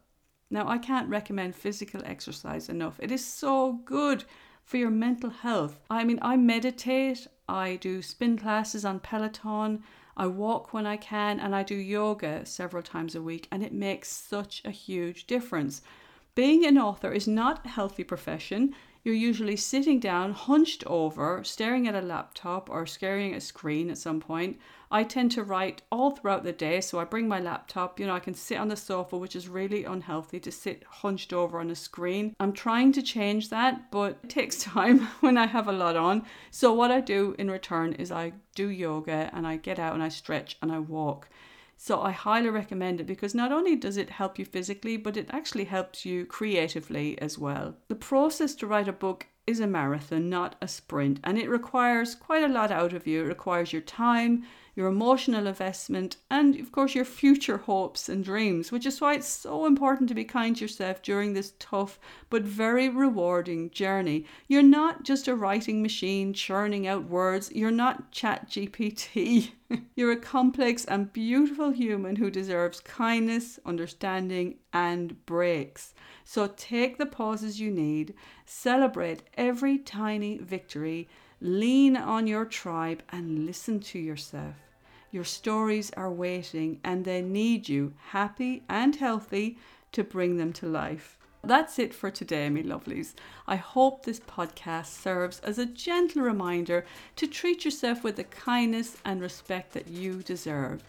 Now, 0.50 0.68
I 0.68 0.78
can't 0.78 1.08
recommend 1.08 1.54
physical 1.54 2.02
exercise 2.04 2.68
enough. 2.68 2.98
It 3.00 3.12
is 3.12 3.24
so 3.24 3.74
good 3.84 4.24
for 4.64 4.76
your 4.76 4.90
mental 4.90 5.30
health. 5.30 5.78
I 5.88 6.02
mean, 6.02 6.18
I 6.20 6.36
meditate, 6.36 7.28
I 7.48 7.76
do 7.76 8.02
spin 8.02 8.36
classes 8.36 8.84
on 8.84 8.98
Peloton, 8.98 9.84
I 10.16 10.26
walk 10.26 10.72
when 10.72 10.84
I 10.84 10.96
can, 10.96 11.38
and 11.38 11.54
I 11.54 11.62
do 11.62 11.76
yoga 11.76 12.44
several 12.44 12.82
times 12.82 13.14
a 13.14 13.22
week, 13.22 13.46
and 13.52 13.62
it 13.62 13.72
makes 13.72 14.08
such 14.08 14.62
a 14.64 14.72
huge 14.72 15.28
difference. 15.28 15.80
Being 16.34 16.66
an 16.66 16.78
author 16.78 17.12
is 17.12 17.28
not 17.28 17.64
a 17.64 17.68
healthy 17.68 18.02
profession. 18.02 18.74
You're 19.04 19.14
usually 19.14 19.54
sitting 19.54 20.00
down, 20.00 20.32
hunched 20.32 20.82
over, 20.86 21.44
staring 21.44 21.86
at 21.86 21.94
a 21.94 22.00
laptop 22.00 22.68
or 22.68 22.86
staring 22.86 23.32
at 23.32 23.38
a 23.38 23.40
screen 23.40 23.88
at 23.88 23.98
some 23.98 24.18
point. 24.18 24.58
I 24.90 25.04
tend 25.04 25.30
to 25.32 25.44
write 25.44 25.82
all 25.92 26.10
throughout 26.10 26.42
the 26.42 26.52
day, 26.52 26.80
so 26.80 26.98
I 26.98 27.04
bring 27.04 27.28
my 27.28 27.38
laptop. 27.38 28.00
You 28.00 28.06
know, 28.06 28.14
I 28.14 28.20
can 28.20 28.34
sit 28.34 28.58
on 28.58 28.66
the 28.66 28.76
sofa, 28.76 29.16
which 29.16 29.36
is 29.36 29.46
really 29.46 29.84
unhealthy 29.84 30.40
to 30.40 30.50
sit 30.50 30.82
hunched 30.84 31.32
over 31.32 31.60
on 31.60 31.70
a 31.70 31.76
screen. 31.76 32.34
I'm 32.40 32.52
trying 32.52 32.90
to 32.92 33.02
change 33.02 33.50
that, 33.50 33.92
but 33.92 34.18
it 34.24 34.30
takes 34.30 34.56
time 34.64 35.06
when 35.20 35.36
I 35.36 35.46
have 35.46 35.68
a 35.68 35.72
lot 35.72 35.96
on. 35.96 36.24
So, 36.50 36.72
what 36.72 36.90
I 36.90 37.00
do 37.00 37.36
in 37.38 37.48
return 37.48 37.92
is 37.92 38.10
I 38.10 38.32
do 38.56 38.68
yoga 38.68 39.30
and 39.32 39.46
I 39.46 39.56
get 39.56 39.78
out 39.78 39.94
and 39.94 40.02
I 40.02 40.08
stretch 40.08 40.56
and 40.60 40.72
I 40.72 40.80
walk. 40.80 41.28
So 41.76 42.00
I 42.00 42.12
highly 42.12 42.50
recommend 42.50 43.00
it 43.00 43.06
because 43.06 43.34
not 43.34 43.52
only 43.52 43.76
does 43.76 43.96
it 43.96 44.10
help 44.10 44.38
you 44.38 44.44
physically, 44.44 44.96
but 44.96 45.16
it 45.16 45.28
actually 45.30 45.64
helps 45.64 46.06
you 46.06 46.24
creatively 46.24 47.18
as 47.20 47.38
well. 47.38 47.76
The 47.88 47.94
process 47.94 48.54
to 48.56 48.66
write 48.66 48.88
a 48.88 48.92
book 48.92 49.26
is 49.46 49.60
a 49.60 49.66
marathon, 49.66 50.30
not 50.30 50.56
a 50.62 50.68
sprint, 50.68 51.20
and 51.22 51.38
it 51.38 51.50
requires 51.50 52.14
quite 52.14 52.44
a 52.44 52.48
lot 52.48 52.70
out 52.70 52.92
of 52.92 53.06
you. 53.06 53.24
It 53.24 53.28
requires 53.28 53.72
your 53.72 53.82
time, 53.82 54.44
your 54.74 54.88
emotional 54.88 55.46
investment, 55.46 56.16
and 56.30 56.58
of 56.58 56.72
course, 56.72 56.94
your 56.94 57.04
future 57.04 57.58
hopes 57.58 58.08
and 58.08 58.24
dreams, 58.24 58.72
which 58.72 58.86
is 58.86 59.00
why 59.00 59.14
it's 59.14 59.28
so 59.28 59.66
important 59.66 60.08
to 60.08 60.14
be 60.14 60.24
kind 60.24 60.56
to 60.56 60.62
yourself 60.62 61.00
during 61.02 61.32
this 61.32 61.52
tough 61.58 61.98
but 62.28 62.42
very 62.42 62.88
rewarding 62.88 63.70
journey. 63.70 64.24
You're 64.48 64.62
not 64.62 65.04
just 65.04 65.28
a 65.28 65.34
writing 65.34 65.80
machine 65.80 66.32
churning 66.32 66.86
out 66.86 67.04
words, 67.04 67.52
you're 67.52 67.70
not 67.70 68.10
Chat 68.10 68.48
GPT. 68.48 69.52
you're 69.96 70.12
a 70.12 70.16
complex 70.16 70.84
and 70.84 71.12
beautiful 71.12 71.70
human 71.70 72.16
who 72.16 72.30
deserves 72.30 72.80
kindness, 72.80 73.58
understanding, 73.64 74.56
and 74.72 75.24
breaks. 75.26 75.94
So 76.24 76.52
take 76.56 76.98
the 76.98 77.06
pauses 77.06 77.60
you 77.60 77.70
need, 77.70 78.14
celebrate 78.46 79.22
every 79.34 79.78
tiny 79.78 80.38
victory, 80.38 81.08
lean 81.44 81.94
on 81.94 82.26
your 82.26 82.46
tribe, 82.46 83.02
and 83.10 83.44
listen 83.44 83.78
to 83.78 83.98
yourself. 83.98 84.54
Your 85.10 85.24
stories 85.24 85.90
are 85.94 86.10
waiting 86.10 86.80
and 86.82 87.04
they 87.04 87.20
need 87.20 87.68
you, 87.68 87.92
happy 88.08 88.62
and 88.66 88.96
healthy, 88.96 89.58
to 89.92 90.02
bring 90.02 90.38
them 90.38 90.54
to 90.54 90.66
life. 90.66 91.18
That's 91.44 91.78
it 91.78 91.92
for 91.92 92.10
today, 92.10 92.48
me 92.48 92.62
lovelies. 92.62 93.12
I 93.46 93.56
hope 93.56 94.06
this 94.06 94.20
podcast 94.20 94.86
serves 94.86 95.40
as 95.40 95.58
a 95.58 95.66
gentle 95.66 96.22
reminder 96.22 96.86
to 97.16 97.26
treat 97.26 97.62
yourself 97.62 98.02
with 98.02 98.16
the 98.16 98.24
kindness 98.24 98.96
and 99.04 99.20
respect 99.20 99.74
that 99.74 99.88
you 99.88 100.22
deserve. 100.22 100.82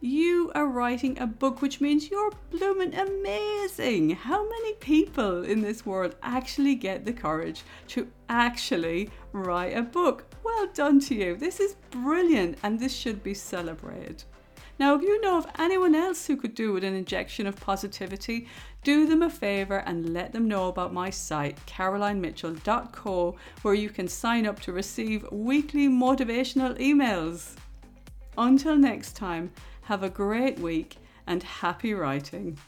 You 0.00 0.52
are 0.54 0.66
writing 0.68 1.18
a 1.18 1.26
book, 1.26 1.62
which 1.62 1.80
means 1.80 2.10
you're 2.10 2.32
blooming 2.50 2.94
amazing. 2.94 4.10
How 4.10 4.44
many 4.44 4.74
people 4.74 5.42
in 5.42 5.62
this 5.62 5.86
world 5.86 6.14
actually 6.22 6.74
get 6.74 7.06
the 7.06 7.14
courage 7.14 7.62
to 7.88 8.06
actually 8.28 9.10
write 9.36 9.76
a 9.76 9.82
book? 9.82 10.24
Well 10.42 10.68
done 10.74 11.00
to 11.00 11.14
you. 11.14 11.36
This 11.36 11.60
is 11.60 11.76
brilliant 11.90 12.58
and 12.62 12.80
this 12.80 12.94
should 12.94 13.22
be 13.22 13.34
celebrated. 13.34 14.24
Now, 14.78 14.94
if 14.94 15.02
you 15.02 15.20
know 15.22 15.38
of 15.38 15.46
anyone 15.58 15.94
else 15.94 16.26
who 16.26 16.36
could 16.36 16.54
do 16.54 16.72
with 16.72 16.84
an 16.84 16.94
injection 16.94 17.46
of 17.46 17.58
positivity, 17.58 18.46
do 18.82 19.06
them 19.06 19.22
a 19.22 19.30
favour 19.30 19.78
and 19.86 20.12
let 20.12 20.32
them 20.32 20.48
know 20.48 20.68
about 20.68 20.92
my 20.92 21.08
site, 21.08 21.58
carolinemitchell.co, 21.66 23.36
where 23.62 23.74
you 23.74 23.88
can 23.88 24.06
sign 24.06 24.46
up 24.46 24.60
to 24.60 24.72
receive 24.72 25.26
weekly 25.32 25.88
motivational 25.88 26.78
emails. 26.78 27.54
Until 28.36 28.76
next 28.76 29.16
time, 29.16 29.50
have 29.82 30.02
a 30.02 30.10
great 30.10 30.58
week 30.58 30.98
and 31.26 31.42
happy 31.42 31.94
writing. 31.94 32.58